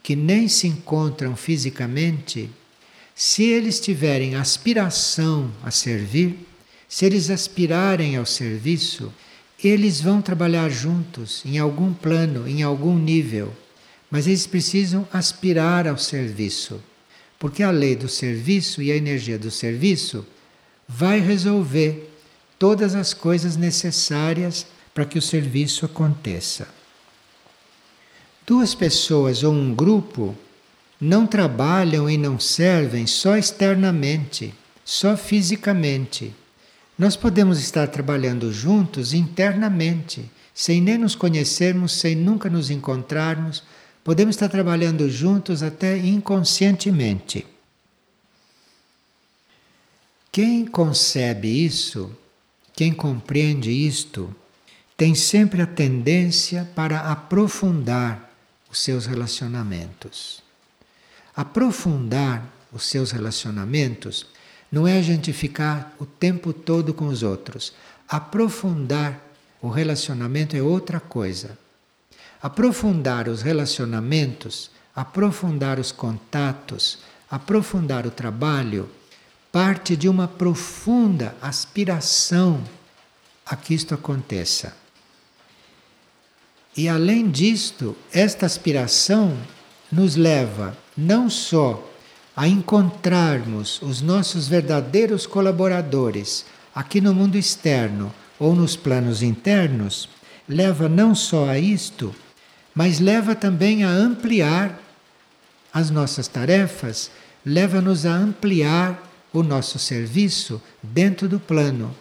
[0.00, 2.48] que nem se encontram fisicamente,
[3.16, 6.38] se eles tiverem aspiração a servir,
[6.88, 9.12] se eles aspirarem ao serviço,
[9.68, 13.52] eles vão trabalhar juntos em algum plano, em algum nível,
[14.10, 16.82] mas eles precisam aspirar ao serviço.
[17.38, 20.26] Porque a lei do serviço e a energia do serviço
[20.86, 22.10] vai resolver
[22.58, 26.68] todas as coisas necessárias para que o serviço aconteça.
[28.46, 30.36] Duas pessoas ou um grupo
[31.00, 36.34] não trabalham e não servem só externamente, só fisicamente.
[36.98, 43.62] Nós podemos estar trabalhando juntos internamente, sem nem nos conhecermos, sem nunca nos encontrarmos,
[44.04, 47.46] Podemos estar trabalhando juntos até inconscientemente.
[50.32, 52.10] Quem concebe isso,
[52.74, 54.34] quem compreende isto,
[54.96, 58.32] tem sempre a tendência para aprofundar
[58.68, 60.42] os seus relacionamentos.
[61.36, 64.26] Aprofundar os seus relacionamentos
[64.72, 67.72] não é a gente ficar o tempo todo com os outros.
[68.08, 69.20] Aprofundar
[69.60, 71.56] o relacionamento é outra coisa
[72.42, 76.98] aprofundar os relacionamentos, aprofundar os contatos,
[77.30, 78.90] aprofundar o trabalho
[79.52, 82.62] parte de uma profunda aspiração
[83.46, 84.74] a que isto aconteça.
[86.76, 89.36] E além disto, esta aspiração
[89.90, 91.86] nos leva não só
[92.36, 100.08] a encontrarmos os nossos verdadeiros colaboradores aqui no mundo externo ou nos planos internos,
[100.48, 102.14] leva não só a isto,
[102.74, 104.80] mas leva também a ampliar
[105.72, 107.10] as nossas tarefas,
[107.44, 111.94] leva-nos a ampliar o nosso serviço dentro do plano.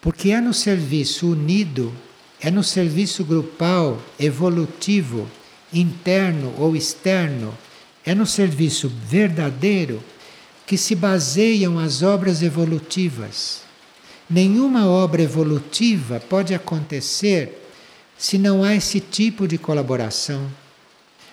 [0.00, 1.92] Porque é no serviço unido,
[2.40, 5.28] é no serviço grupal, evolutivo,
[5.72, 7.56] interno ou externo,
[8.04, 10.02] é no serviço verdadeiro
[10.66, 13.62] que se baseiam as obras evolutivas.
[14.28, 17.60] Nenhuma obra evolutiva pode acontecer
[18.16, 20.48] se não há esse tipo de colaboração.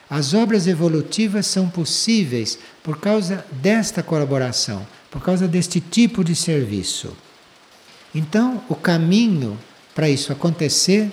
[0.10, 7.16] As obras evolutivas são possíveis por causa desta colaboração, por causa deste tipo de serviço.
[8.16, 9.60] Então, o caminho
[9.94, 11.12] para isso acontecer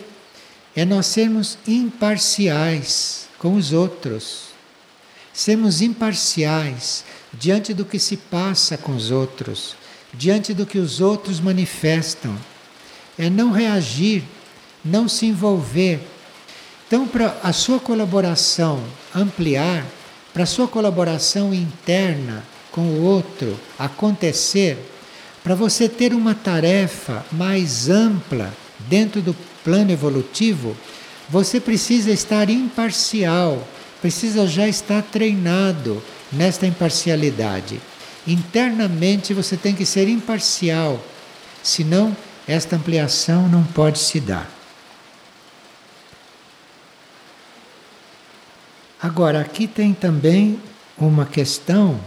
[0.74, 4.53] é nós sermos imparciais com os outros.
[5.34, 9.74] Sermos imparciais diante do que se passa com os outros,
[10.14, 12.34] diante do que os outros manifestam.
[13.18, 14.22] É não reagir,
[14.84, 16.00] não se envolver.
[16.86, 18.80] Então, para a sua colaboração
[19.12, 19.84] ampliar,
[20.32, 24.78] para a sua colaboração interna com o outro acontecer,
[25.42, 28.54] para você ter uma tarefa mais ampla
[28.88, 30.76] dentro do plano evolutivo,
[31.28, 33.66] você precisa estar imparcial,
[34.04, 37.80] precisa já estar treinado nesta imparcialidade.
[38.26, 41.02] Internamente você tem que ser imparcial,
[41.62, 42.14] senão
[42.46, 44.46] esta ampliação não pode se dar.
[49.00, 50.60] Agora, aqui tem também
[50.98, 51.98] uma questão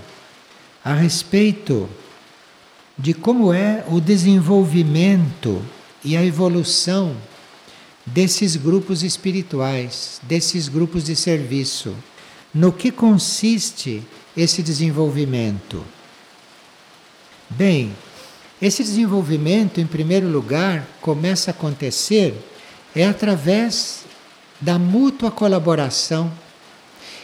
[0.85, 1.89] a respeito
[2.95, 5.65] de como é o desenvolvimento
[6.05, 7.17] e a evolução
[8.07, 11.95] desses grupos espirituais, desses grupos de serviço.
[12.53, 14.01] No que consiste
[14.35, 15.83] esse desenvolvimento?
[17.49, 17.93] Bem,
[18.61, 22.35] esse desenvolvimento, em primeiro lugar, começa a acontecer
[22.95, 24.05] é através
[24.59, 26.31] da mútua colaboração.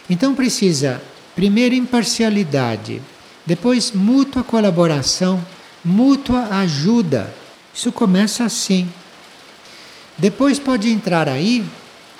[0.08, 1.02] Então precisa,
[1.34, 3.02] primeiro, imparcialidade,
[3.46, 5.44] depois, mútua colaboração,
[5.84, 7.34] mútua ajuda.
[7.74, 8.88] Isso começa assim.
[10.16, 11.64] Depois pode entrar aí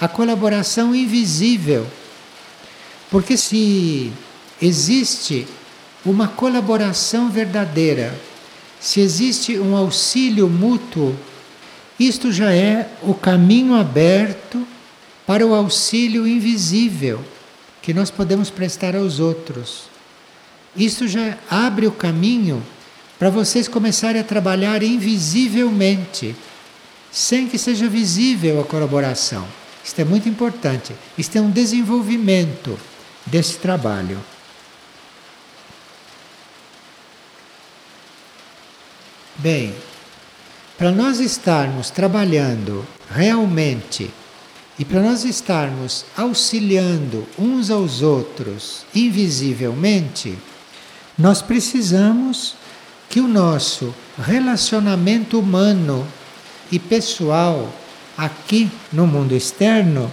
[0.00, 1.86] a colaboração invisível.
[3.10, 4.12] Porque se
[4.60, 5.46] existe
[6.04, 8.18] uma colaboração verdadeira,
[8.80, 11.16] se existe um auxílio mútuo,
[11.98, 14.66] isto já é o caminho aberto
[15.26, 17.24] para o auxílio invisível
[17.80, 19.84] que nós podemos prestar aos outros.
[20.76, 22.62] Isso já abre o caminho
[23.18, 26.34] para vocês começarem a trabalhar invisivelmente
[27.14, 29.46] sem que seja visível a colaboração.
[29.84, 30.92] Isto é muito importante.
[31.16, 32.76] Isto é um desenvolvimento
[33.24, 34.18] desse trabalho.
[39.36, 39.72] Bem,
[40.76, 44.10] para nós estarmos trabalhando realmente
[44.76, 50.36] e para nós estarmos auxiliando uns aos outros invisivelmente,
[51.16, 52.56] nós precisamos
[53.08, 56.04] que o nosso relacionamento humano
[56.74, 57.72] e pessoal
[58.18, 60.10] aqui no mundo externo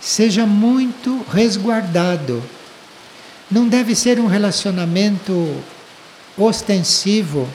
[0.00, 2.42] seja muito resguardado.
[3.50, 5.54] Não deve ser um relacionamento
[6.38, 7.46] ostensivo,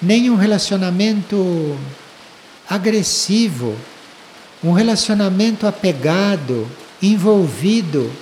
[0.00, 1.76] nem um relacionamento
[2.68, 3.76] agressivo,
[4.62, 6.70] um relacionamento apegado,
[7.02, 8.12] envolvido.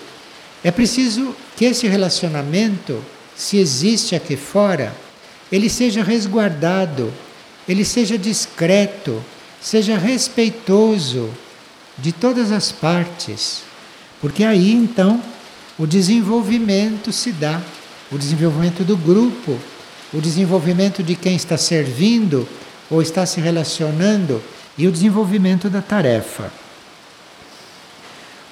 [0.64, 3.04] É preciso que esse relacionamento,
[3.36, 4.94] se existe aqui fora,
[5.52, 7.12] ele seja resguardado
[7.68, 9.22] ele seja discreto,
[9.60, 11.30] seja respeitoso
[11.98, 13.62] de todas as partes,
[14.20, 15.22] porque aí então
[15.78, 17.60] o desenvolvimento se dá,
[18.10, 19.58] o desenvolvimento do grupo,
[20.12, 22.48] o desenvolvimento de quem está servindo
[22.90, 24.42] ou está se relacionando
[24.76, 26.50] e o desenvolvimento da tarefa.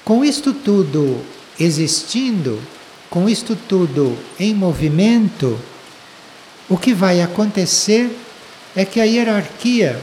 [0.05, 1.21] Com isto tudo
[1.59, 2.61] existindo,
[3.09, 5.59] com isto tudo em movimento,
[6.69, 8.15] o que vai acontecer
[8.77, 9.99] é que a hierarquia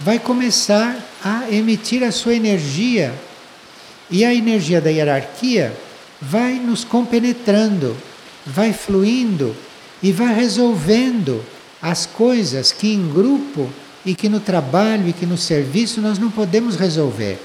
[0.00, 3.14] vai começar a emitir a sua energia
[4.10, 5.72] e a energia da hierarquia
[6.20, 7.96] vai nos compenetrando,
[8.44, 9.54] vai fluindo
[10.02, 11.40] e vai resolvendo
[11.80, 13.70] as coisas que em grupo
[14.04, 17.40] e que no trabalho e que no serviço nós não podemos resolver.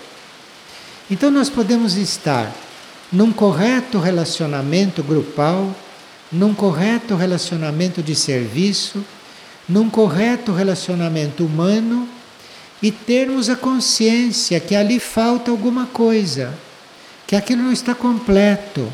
[1.11, 2.51] Então nós podemos estar
[3.11, 5.75] num correto relacionamento grupal,
[6.31, 9.05] num correto relacionamento de serviço,
[9.67, 12.07] num correto relacionamento humano
[12.81, 16.53] e termos a consciência que ali falta alguma coisa,
[17.25, 18.91] que aquilo não está completo,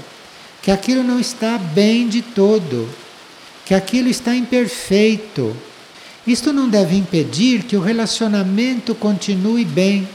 [0.61, 2.87] que aquilo não está bem de todo,
[3.65, 5.55] que aquilo está imperfeito.
[6.25, 10.07] Isto não deve impedir que o relacionamento continue bem,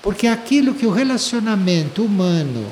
[0.00, 2.66] porque aquilo que o relacionamento humano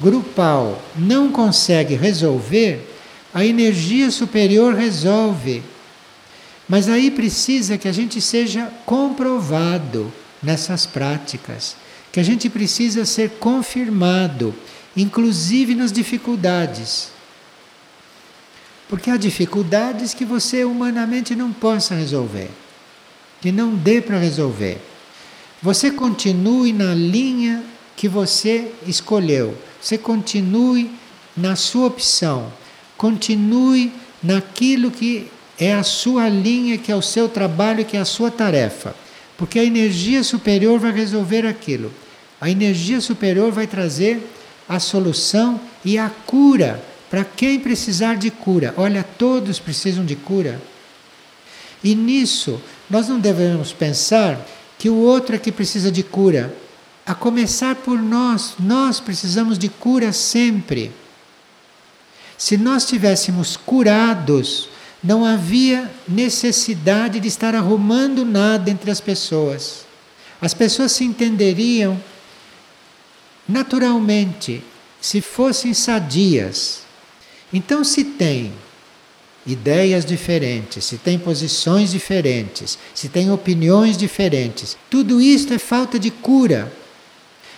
[0.00, 2.86] grupal não consegue resolver,
[3.32, 5.62] a energia superior resolve.
[6.68, 10.12] Mas aí precisa que a gente seja comprovado
[10.42, 11.76] nessas práticas,
[12.12, 14.54] que a gente precisa ser confirmado,
[14.94, 17.10] inclusive nas dificuldades.
[18.86, 22.50] Porque há dificuldades que você humanamente não possa resolver,
[23.40, 24.78] que não dê para resolver.
[25.62, 27.64] Você continue na linha
[27.96, 30.90] que você escolheu, você continue
[31.36, 32.52] na sua opção,
[32.96, 33.92] continue
[34.22, 38.30] naquilo que é a sua linha, que é o seu trabalho, que é a sua
[38.30, 38.94] tarefa.
[39.36, 41.92] Porque a energia superior vai resolver aquilo.
[42.40, 44.20] A energia superior vai trazer
[44.68, 48.74] a solução e a cura para quem precisar de cura.
[48.76, 50.60] Olha, todos precisam de cura.
[51.82, 54.38] E nisso, nós não devemos pensar
[54.78, 56.54] que o outro é que precisa de cura.
[57.06, 60.92] A começar por nós, nós precisamos de cura sempre.
[62.36, 64.68] Se nós tivéssemos curados,
[65.02, 69.86] não havia necessidade de estar arrumando nada entre as pessoas.
[70.40, 72.00] As pessoas se entenderiam
[73.48, 74.62] naturalmente
[75.00, 76.80] se fossem sadias.
[77.52, 78.52] Então, se tem
[79.46, 86.10] ideias diferentes, se tem posições diferentes, se tem opiniões diferentes, tudo isto é falta de
[86.10, 86.70] cura.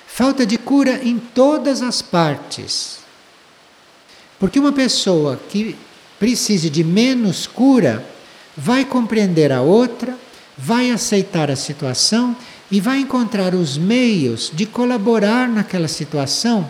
[0.06, 2.98] Falta de cura em todas as partes.
[4.38, 5.76] Porque uma pessoa que
[6.20, 8.04] precise de menos cura
[8.54, 10.16] vai compreender a outra,
[10.56, 12.36] vai aceitar a situação
[12.70, 16.68] e vai encontrar os meios de colaborar naquela situação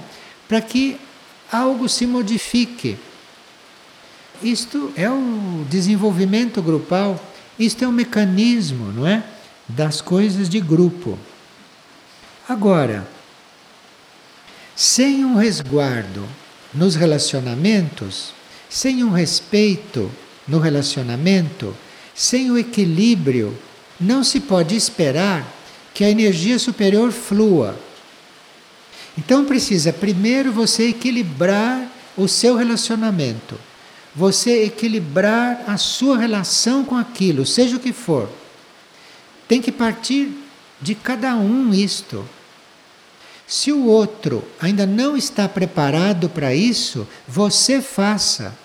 [0.48, 0.96] para que
[1.51, 2.96] algo se modifique.
[4.40, 7.20] Isto é o desenvolvimento grupal,
[7.59, 9.24] isto é um mecanismo, não é?
[9.68, 11.18] Das coisas de grupo.
[12.48, 13.07] Agora,
[14.76, 16.24] sem um resguardo
[16.72, 18.32] nos relacionamentos,
[18.71, 20.11] sem um respeito
[20.47, 21.77] no relacionamento,
[22.14, 23.59] sem o equilíbrio,
[24.01, 25.47] não se pode esperar
[25.93, 27.79] que a energia superior flua.
[29.18, 33.59] Então precisa primeiro você equilibrar o seu relacionamento,
[34.14, 38.31] você equilibrar a sua relação com aquilo, seja o que for.
[39.49, 40.31] Tem que partir
[40.81, 42.25] de cada um isto.
[43.51, 48.57] Se o outro ainda não está preparado para isso, você faça.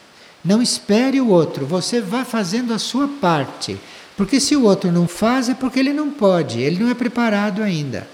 [0.43, 3.79] Não espere o outro, você vá fazendo a sua parte.
[4.15, 7.63] Porque se o outro não faz, é porque ele não pode, ele não é preparado
[7.63, 8.07] ainda.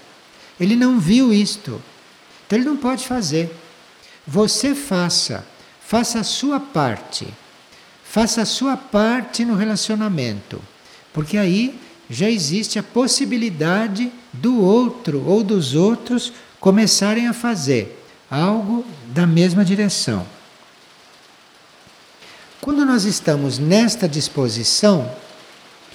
[0.58, 1.78] Ele não viu isto.
[2.46, 3.54] Então ele não pode fazer.
[4.26, 5.46] Você faça,
[5.86, 7.28] faça a sua parte.
[8.02, 10.58] Faça a sua parte no relacionamento.
[11.12, 16.32] Porque aí já existe a possibilidade do outro ou dos outros
[16.62, 18.00] começarem a fazer
[18.30, 20.24] algo da mesma direção.
[22.60, 25.10] Quando nós estamos nesta disposição,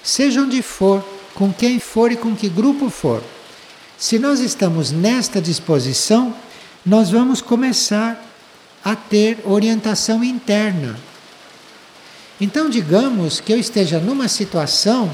[0.03, 1.01] seja onde for,
[1.33, 3.23] com quem for e com que grupo for,
[3.97, 6.35] se nós estamos nesta disposição,
[6.85, 8.21] nós vamos começar
[8.83, 10.99] a ter orientação interna.
[12.41, 15.09] Então, digamos que eu esteja numa situação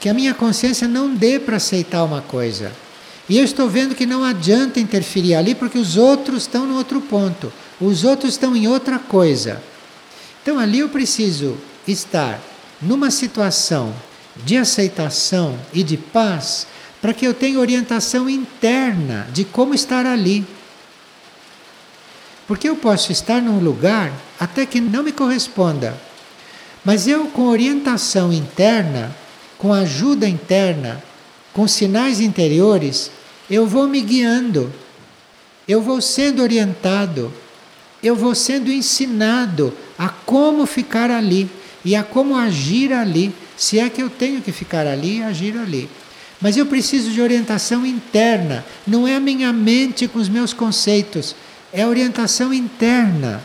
[0.00, 2.72] que a minha consciência não dê para aceitar uma coisa.
[3.28, 7.00] E eu estou vendo que não adianta interferir ali porque os outros estão no outro
[7.00, 9.62] ponto, os outros estão em outra coisa.
[10.42, 12.40] Então ali eu preciso estar
[12.80, 13.94] numa situação
[14.44, 16.66] de aceitação e de paz
[17.02, 20.46] para que eu tenha orientação interna de como estar ali.
[22.46, 24.10] Porque eu posso estar num lugar
[24.40, 25.94] até que não me corresponda,
[26.84, 29.14] mas eu, com orientação interna,
[29.58, 31.02] com ajuda interna,
[31.52, 33.10] com sinais interiores,
[33.50, 34.72] eu vou me guiando,
[35.66, 37.32] eu vou sendo orientado,
[38.02, 41.48] eu vou sendo ensinado a como ficar ali
[41.84, 45.56] e a como agir ali, se é que eu tenho que ficar ali e agir
[45.56, 45.88] ali.
[46.40, 51.34] Mas eu preciso de orientação interna, não é a minha mente com os meus conceitos,
[51.72, 53.42] é orientação interna.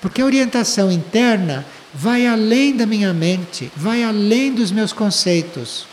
[0.00, 5.86] Porque a orientação interna vai além da minha mente, vai além dos meus conceitos.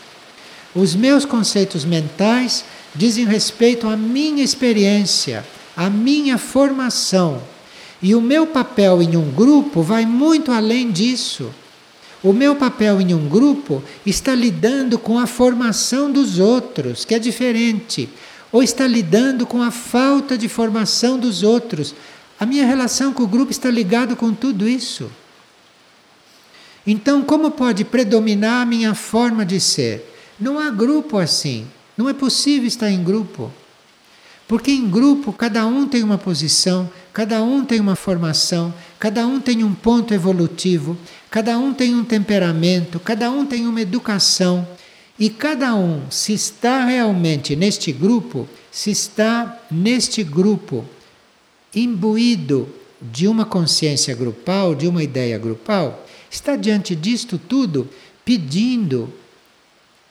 [0.74, 2.64] Os meus conceitos mentais
[2.94, 5.44] dizem respeito à minha experiência,
[5.76, 7.42] à minha formação.
[8.00, 11.52] E o meu papel em um grupo vai muito além disso.
[12.22, 17.18] O meu papel em um grupo está lidando com a formação dos outros, que é
[17.18, 18.08] diferente,
[18.50, 21.94] ou está lidando com a falta de formação dos outros.
[22.38, 25.10] A minha relação com o grupo está ligada com tudo isso.
[26.86, 30.11] Então, como pode predominar a minha forma de ser?
[30.42, 31.68] Não há grupo assim.
[31.96, 33.48] Não é possível estar em grupo.
[34.48, 39.40] Porque em grupo cada um tem uma posição, cada um tem uma formação, cada um
[39.40, 40.98] tem um ponto evolutivo,
[41.30, 44.66] cada um tem um temperamento, cada um tem uma educação.
[45.16, 50.84] E cada um, se está realmente neste grupo, se está neste grupo
[51.72, 52.68] imbuído
[53.00, 57.88] de uma consciência grupal, de uma ideia grupal, está diante disto tudo
[58.24, 59.21] pedindo,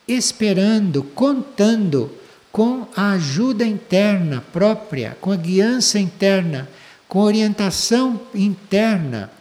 [0.08, 2.12] esperando, contando
[2.52, 6.68] com a ajuda interna própria, com a guiança interna,
[7.08, 9.32] com a orientação interna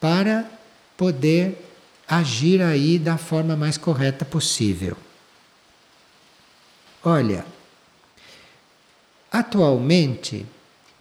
[0.00, 0.50] para
[0.96, 1.64] poder
[2.08, 4.96] agir aí da forma mais correta possível.
[7.02, 7.44] Olha,
[9.30, 10.44] atualmente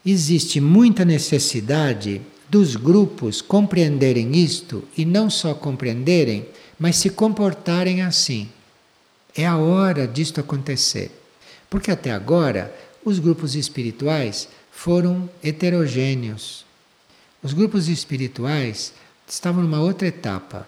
[0.05, 6.47] existe muita necessidade dos grupos compreenderem isto e não só compreenderem,
[6.80, 8.49] mas se comportarem assim.
[9.39, 11.17] É a hora disto acontecer.
[11.69, 12.75] Porque até agora
[13.05, 16.65] os grupos espirituais foram heterogêneos.
[17.41, 18.91] Os grupos espirituais
[19.25, 20.67] estavam numa outra etapa.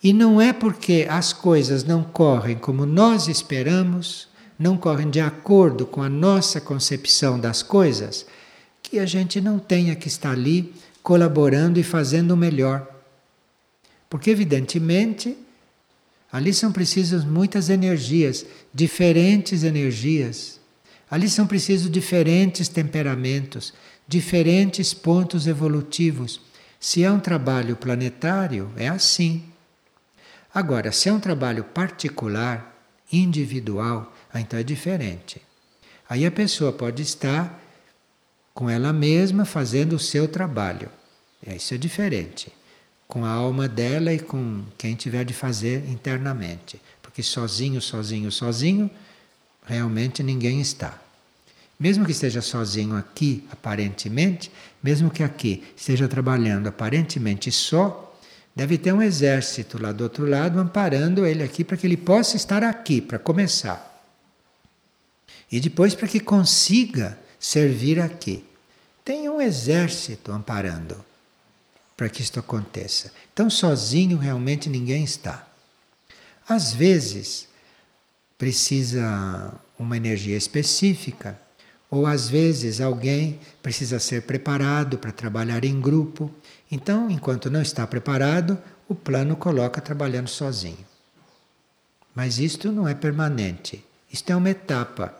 [0.00, 5.84] E não é porque as coisas não correm como nós esperamos, não correm de acordo
[5.84, 8.24] com a nossa concepção das coisas,
[8.80, 10.72] que a gente não tenha que estar ali
[11.02, 12.86] colaborando e fazendo o melhor.
[14.08, 15.36] Porque, evidentemente,
[16.30, 20.60] Ali são precisas muitas energias, diferentes energias.
[21.10, 23.72] Ali são precisos diferentes temperamentos,
[24.06, 26.40] diferentes pontos evolutivos.
[26.78, 29.42] Se é um trabalho planetário, é assim.
[30.54, 32.76] Agora, se é um trabalho particular,
[33.10, 35.40] individual, então é diferente.
[36.08, 37.58] Aí a pessoa pode estar
[38.52, 40.90] com ela mesma fazendo o seu trabalho.
[41.46, 42.57] Isso é diferente
[43.08, 46.78] com a alma dela e com quem tiver de fazer internamente.
[47.00, 48.90] Porque sozinho, sozinho, sozinho,
[49.64, 51.00] realmente ninguém está.
[51.80, 54.52] Mesmo que esteja sozinho aqui, aparentemente,
[54.82, 58.14] mesmo que aqui esteja trabalhando aparentemente só,
[58.54, 62.36] deve ter um exército lá do outro lado amparando ele aqui para que ele possa
[62.36, 63.86] estar aqui, para começar.
[65.50, 68.44] E depois para que consiga servir aqui.
[69.02, 71.07] Tem um exército amparando
[71.98, 73.12] para que isto aconteça.
[73.32, 75.44] Então, sozinho realmente ninguém está.
[76.48, 77.48] Às vezes,
[78.38, 81.36] precisa uma energia específica,
[81.90, 86.32] ou às vezes alguém precisa ser preparado para trabalhar em grupo.
[86.70, 88.56] Então, enquanto não está preparado,
[88.88, 90.86] o plano coloca trabalhando sozinho.
[92.14, 93.84] Mas isto não é permanente.
[94.12, 95.12] Isto é uma etapa.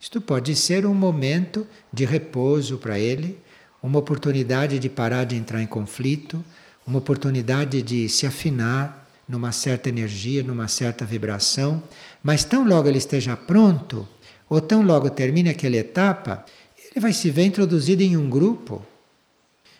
[0.00, 3.38] Isto pode ser um momento de repouso para ele,
[3.86, 6.44] uma oportunidade de parar de entrar em conflito,
[6.84, 11.80] uma oportunidade de se afinar numa certa energia, numa certa vibração,
[12.22, 14.06] mas tão logo ele esteja pronto,
[14.48, 16.44] ou tão logo termine aquela etapa,
[16.76, 18.84] ele vai se ver introduzido em um grupo.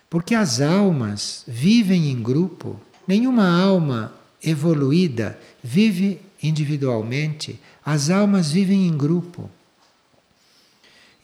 [0.09, 2.81] Porque as almas vivem em grupo.
[3.09, 9.51] Nenhuma alma evoluída vive individualmente, as almas vivem em grupo.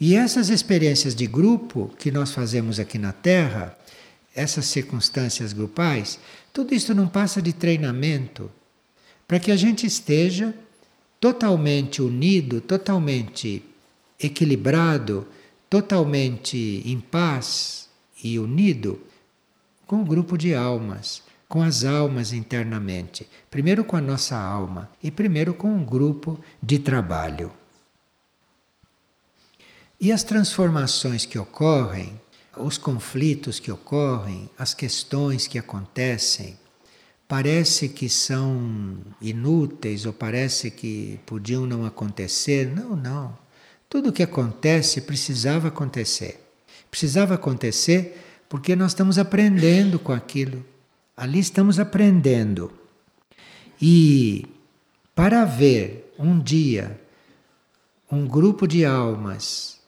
[0.05, 3.78] E essas experiências de grupo que nós fazemos aqui na Terra,
[4.34, 6.18] essas circunstâncias grupais,
[6.53, 8.50] tudo isso não passa de treinamento
[9.28, 10.53] para que a gente esteja
[11.20, 13.62] totalmente unido, totalmente
[14.18, 15.24] equilibrado,
[15.70, 17.88] totalmente em paz
[18.24, 19.00] e unido
[19.86, 23.24] com o grupo de almas, com as almas internamente.
[23.48, 27.61] Primeiro com a nossa alma e primeiro com um grupo de trabalho.
[30.03, 32.20] E as transformações que ocorrem,
[32.57, 36.59] os conflitos que ocorrem, as questões que acontecem,
[37.28, 42.66] parece que são inúteis ou parece que podiam não acontecer.
[42.66, 43.38] Não, não.
[43.88, 46.44] Tudo o que acontece precisava acontecer.
[46.90, 50.64] Precisava acontecer porque nós estamos aprendendo com aquilo.
[51.16, 52.72] Ali estamos aprendendo.
[53.80, 54.46] E
[55.14, 57.00] para ver um dia
[58.11, 59.80] um grupo de almas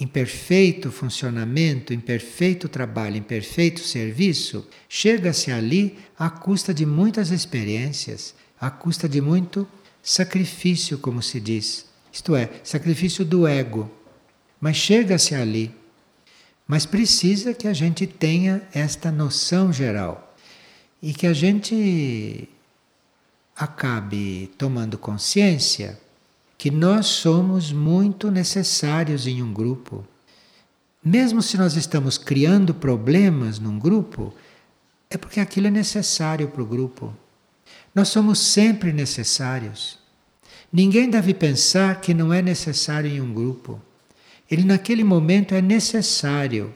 [0.00, 7.30] em perfeito funcionamento, em perfeito trabalho, em perfeito serviço, chega-se ali à custa de muitas
[7.30, 9.68] experiências, à custa de muito
[10.02, 11.86] sacrifício, como se diz.
[12.12, 13.90] Isto é, sacrifício do ego.
[14.60, 15.74] Mas chega-se ali.
[16.66, 20.34] Mas precisa que a gente tenha esta noção geral
[21.02, 22.48] e que a gente
[23.54, 26.00] acabe tomando consciência
[26.56, 30.04] que nós somos muito necessários em um grupo.
[31.04, 34.32] Mesmo se nós estamos criando problemas num grupo,
[35.10, 37.14] é porque aquilo é necessário para o grupo.
[37.94, 39.98] Nós somos sempre necessários.
[40.72, 43.80] Ninguém deve pensar que não é necessário em um grupo.
[44.50, 46.74] Ele, naquele momento, é necessário.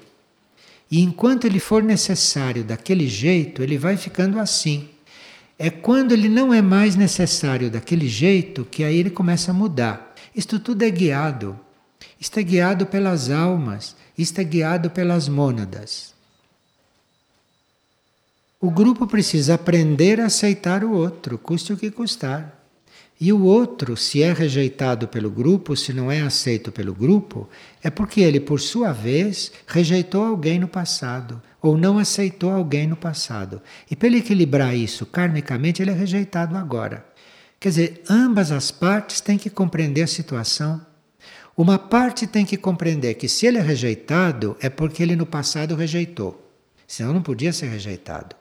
[0.91, 4.89] E enquanto ele for necessário daquele jeito, ele vai ficando assim.
[5.59, 10.15] É quando ele não é mais necessário daquele jeito que aí ele começa a mudar.
[10.35, 11.59] Isto tudo é guiado.
[12.21, 16.15] Isto é guiado pelas almas, isto é guiado pelas mônadas.
[18.61, 22.57] O grupo precisa aprender a aceitar o outro, custe o que custar.
[23.21, 27.49] E o outro, se é rejeitado pelo grupo, se não é aceito pelo grupo,
[27.83, 32.97] é porque ele, por sua vez, rejeitou alguém no passado ou não aceitou alguém no
[32.97, 33.61] passado.
[33.91, 37.05] E para ele equilibrar isso karmicamente, ele é rejeitado agora.
[37.61, 40.81] Quer dizer, ambas as partes têm que compreender a situação.
[41.57, 45.75] Uma parte tem que compreender que se ele é rejeitado, é porque ele no passado
[45.75, 46.49] rejeitou.
[46.87, 48.37] Senão não podia ser rejeitado.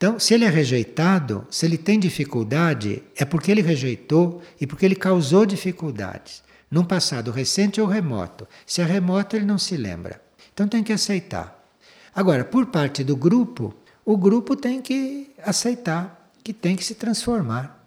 [0.00, 4.86] Então, se ele é rejeitado, se ele tem dificuldade, é porque ele rejeitou e porque
[4.86, 6.42] ele causou dificuldades.
[6.70, 8.48] Num passado recente ou remoto.
[8.64, 10.22] Se é remoto, ele não se lembra.
[10.60, 11.58] Então tem que aceitar.
[12.14, 17.82] Agora, por parte do grupo, o grupo tem que aceitar que tem que se transformar.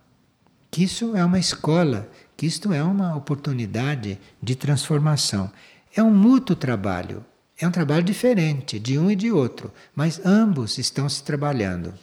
[0.72, 5.52] Que isso é uma escola, que isto é uma oportunidade de transformação.
[5.96, 7.24] É um mútuo trabalho.
[7.60, 11.94] É um trabalho diferente de um e de outro, mas ambos estão se trabalhando.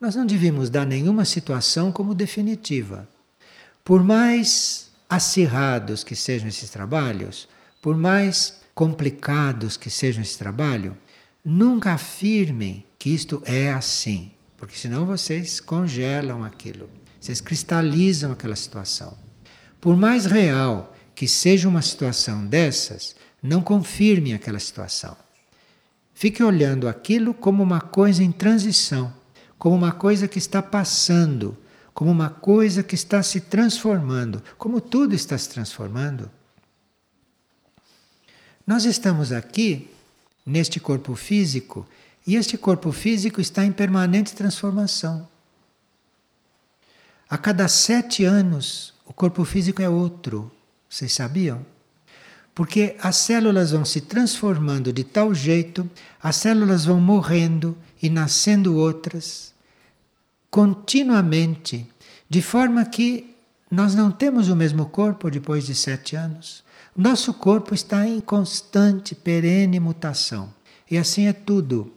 [0.00, 3.06] Nós não devíamos dar nenhuma situação como definitiva.
[3.84, 7.46] Por mais acirrados que sejam esses trabalhos,
[7.82, 10.94] por mais complicados que sejam esse trabalho,
[11.42, 19.16] nunca afirmem que isto é assim, porque senão vocês congelam aquilo, vocês cristalizam aquela situação.
[19.80, 25.16] Por mais real que seja uma situação dessas, não confirme aquela situação.
[26.12, 29.10] Fique olhando aquilo como uma coisa em transição,
[29.58, 31.56] como uma coisa que está passando,
[31.94, 36.30] como uma coisa que está se transformando, como tudo está se transformando.
[38.66, 39.88] Nós estamos aqui
[40.44, 41.86] neste corpo físico
[42.26, 45.28] e este corpo físico está em permanente transformação.
[47.30, 50.50] A cada sete anos, o corpo físico é outro.
[50.90, 51.64] Vocês sabiam?
[52.52, 55.88] Porque as células vão se transformando de tal jeito,
[56.20, 59.54] as células vão morrendo e nascendo outras,
[60.50, 61.86] continuamente,
[62.28, 63.35] de forma que
[63.70, 66.64] nós não temos o mesmo corpo depois de sete anos.
[66.96, 70.52] Nosso corpo está em constante, perene mutação.
[70.90, 71.92] E assim é tudo.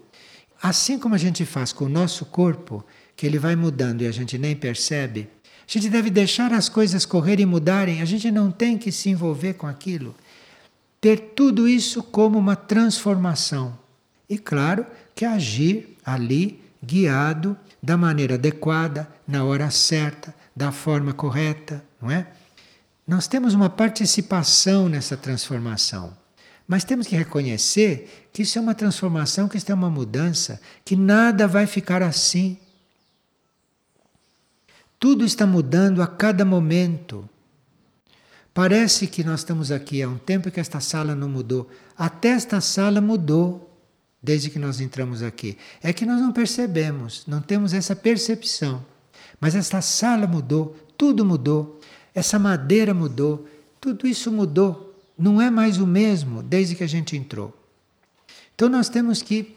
[0.62, 2.84] Assim como a gente faz com o nosso corpo,
[3.16, 7.06] que ele vai mudando e a gente nem percebe, a gente deve deixar as coisas
[7.06, 10.16] correrem e mudarem, a gente não tem que se envolver com aquilo
[11.02, 13.78] ter tudo isso como uma transformação.
[14.30, 21.82] E claro que agir ali guiado da maneira adequada, na hora certa, da forma correta,
[22.02, 22.28] não é?
[23.08, 26.14] Nós temos uma participação nessa transformação.
[26.68, 30.98] Mas temos que reconhecer que isso é uma transformação, que isso é uma mudança, que
[30.98, 32.58] nada vai ficar assim.
[35.00, 37.28] Tudo está mudando a cada momento.
[38.54, 41.70] Parece que nós estamos aqui há um tempo que esta sala não mudou.
[41.98, 43.80] Até esta sala mudou
[44.22, 45.58] desde que nós entramos aqui.
[45.82, 48.86] É que nós não percebemos, não temos essa percepção.
[49.40, 51.80] Mas esta sala mudou, tudo mudou.
[52.14, 53.48] Essa madeira mudou,
[53.80, 54.96] tudo isso mudou.
[55.18, 57.56] Não é mais o mesmo desde que a gente entrou.
[58.56, 59.56] Então nós temos que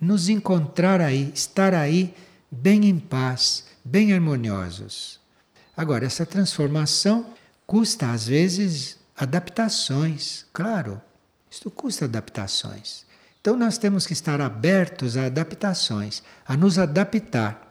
[0.00, 2.14] nos encontrar aí, estar aí
[2.50, 5.20] bem em paz, bem harmoniosos.
[5.76, 7.26] Agora, essa transformação
[7.66, 11.00] custa às vezes adaptações, claro.
[11.50, 13.04] Isto custa adaptações.
[13.40, 17.67] Então nós temos que estar abertos a adaptações, a nos adaptar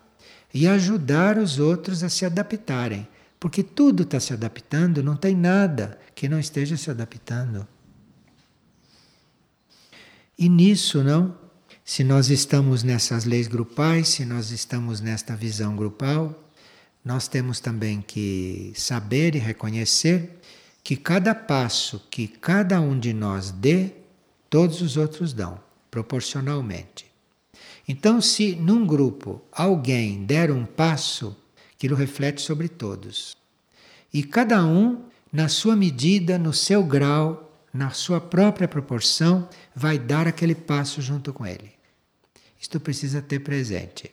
[0.53, 3.07] e ajudar os outros a se adaptarem,
[3.39, 7.67] porque tudo está se adaptando, não tem nada que não esteja se adaptando.
[10.37, 11.35] E nisso, não?
[11.83, 16.43] Se nós estamos nessas leis grupais, se nós estamos nesta visão grupal,
[17.03, 20.39] nós temos também que saber e reconhecer
[20.83, 23.91] que cada passo que cada um de nós dê,
[24.49, 27.06] todos os outros dão, proporcionalmente.
[27.87, 31.35] Então, se num grupo alguém der um passo,
[31.73, 33.37] aquilo reflete sobre todos.
[34.13, 40.27] E cada um, na sua medida, no seu grau, na sua própria proporção, vai dar
[40.27, 41.71] aquele passo junto com ele.
[42.59, 44.11] Isto precisa ter presente.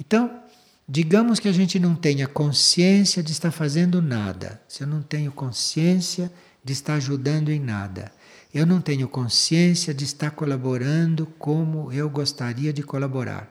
[0.00, 0.42] Então,
[0.88, 4.62] digamos que a gente não tenha consciência de estar fazendo nada.
[4.68, 6.32] Se eu não tenho consciência
[6.64, 8.12] de estar ajudando em nada,
[8.52, 13.50] eu não tenho consciência de estar colaborando como eu gostaria de colaborar.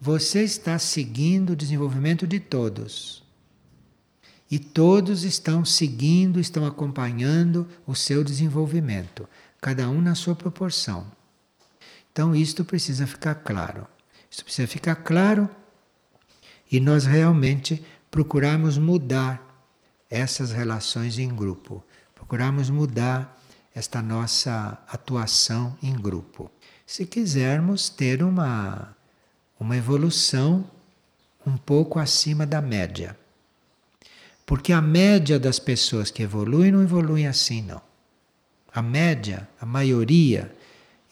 [0.00, 3.22] Você está seguindo o desenvolvimento de todos.
[4.50, 9.28] E todos estão seguindo, estão acompanhando o seu desenvolvimento,
[9.60, 11.06] cada um na sua proporção.
[12.12, 13.86] Então, isto precisa ficar claro.
[14.30, 15.48] Isso precisa ficar claro
[16.70, 19.40] e nós realmente procurarmos mudar
[20.10, 23.40] essas relações em grupo, procurarmos mudar
[23.74, 26.50] esta nossa atuação em grupo.
[26.86, 28.96] Se quisermos ter uma,
[29.58, 30.70] uma evolução
[31.46, 33.16] um pouco acima da média.
[34.46, 37.80] Porque a média das pessoas que evoluem não evoluem assim, não.
[38.72, 40.54] A média, a maioria,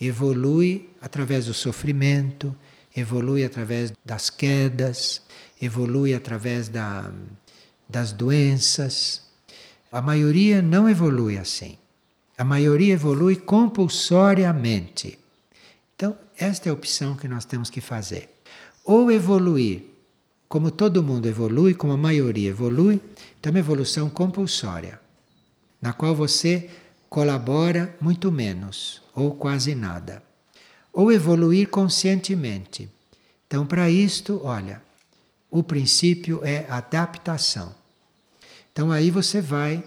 [0.00, 2.54] evolui através do sofrimento,
[2.94, 5.22] evolui através das quedas,
[5.60, 7.10] evolui através da,
[7.88, 9.22] das doenças.
[9.90, 11.78] A maioria não evolui assim.
[12.42, 15.16] A maioria evolui compulsoriamente.
[15.94, 18.30] Então, esta é a opção que nós temos que fazer.
[18.84, 19.84] Ou evoluir
[20.48, 23.00] como todo mundo evolui, como a maioria evolui,
[23.40, 25.00] tem uma evolução compulsória,
[25.80, 26.68] na qual você
[27.08, 30.20] colabora muito menos ou quase nada.
[30.92, 32.90] Ou evoluir conscientemente.
[33.46, 34.82] Então, para isto, olha,
[35.48, 37.72] o princípio é adaptação.
[38.72, 39.84] Então, aí você vai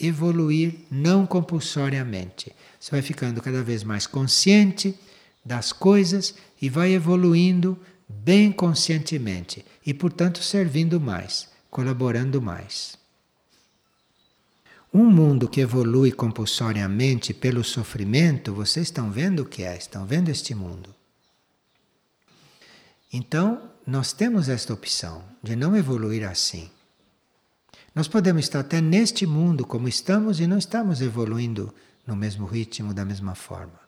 [0.00, 2.52] evoluir não compulsoriamente.
[2.78, 4.94] Você vai ficando cada vez mais consciente
[5.44, 7.78] das coisas e vai evoluindo
[8.08, 12.98] bem conscientemente e, portanto, servindo mais, colaborando mais.
[14.92, 20.30] Um mundo que evolui compulsoriamente pelo sofrimento, vocês estão vendo o que é, estão vendo
[20.30, 20.92] este mundo.
[23.12, 26.70] Então, nós temos esta opção de não evoluir assim.
[27.94, 31.74] Nós podemos estar até neste mundo como estamos e não estamos evoluindo
[32.06, 33.80] no mesmo ritmo, da mesma forma.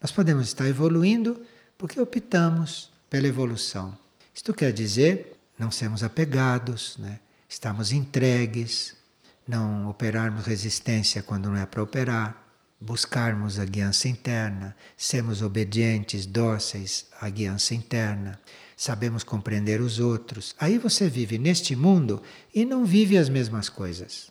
[0.00, 1.40] Nós podemos estar evoluindo
[1.78, 3.96] porque optamos pela evolução.
[4.34, 7.18] Isto quer dizer não sermos apegados, né?
[7.48, 8.94] estarmos entregues,
[9.48, 12.44] não operarmos resistência quando não é para operar,
[12.80, 18.38] buscarmos a guiança interna, sermos obedientes, dóceis à guiança interna,
[18.76, 20.54] sabemos compreender os outros.
[20.60, 22.22] Aí você vive neste mundo
[22.54, 24.30] e não vive as mesmas coisas.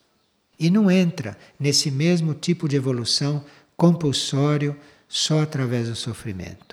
[0.58, 3.44] E não entra nesse mesmo tipo de evolução
[3.76, 4.78] compulsório
[5.10, 6.65] só através do sofrimento.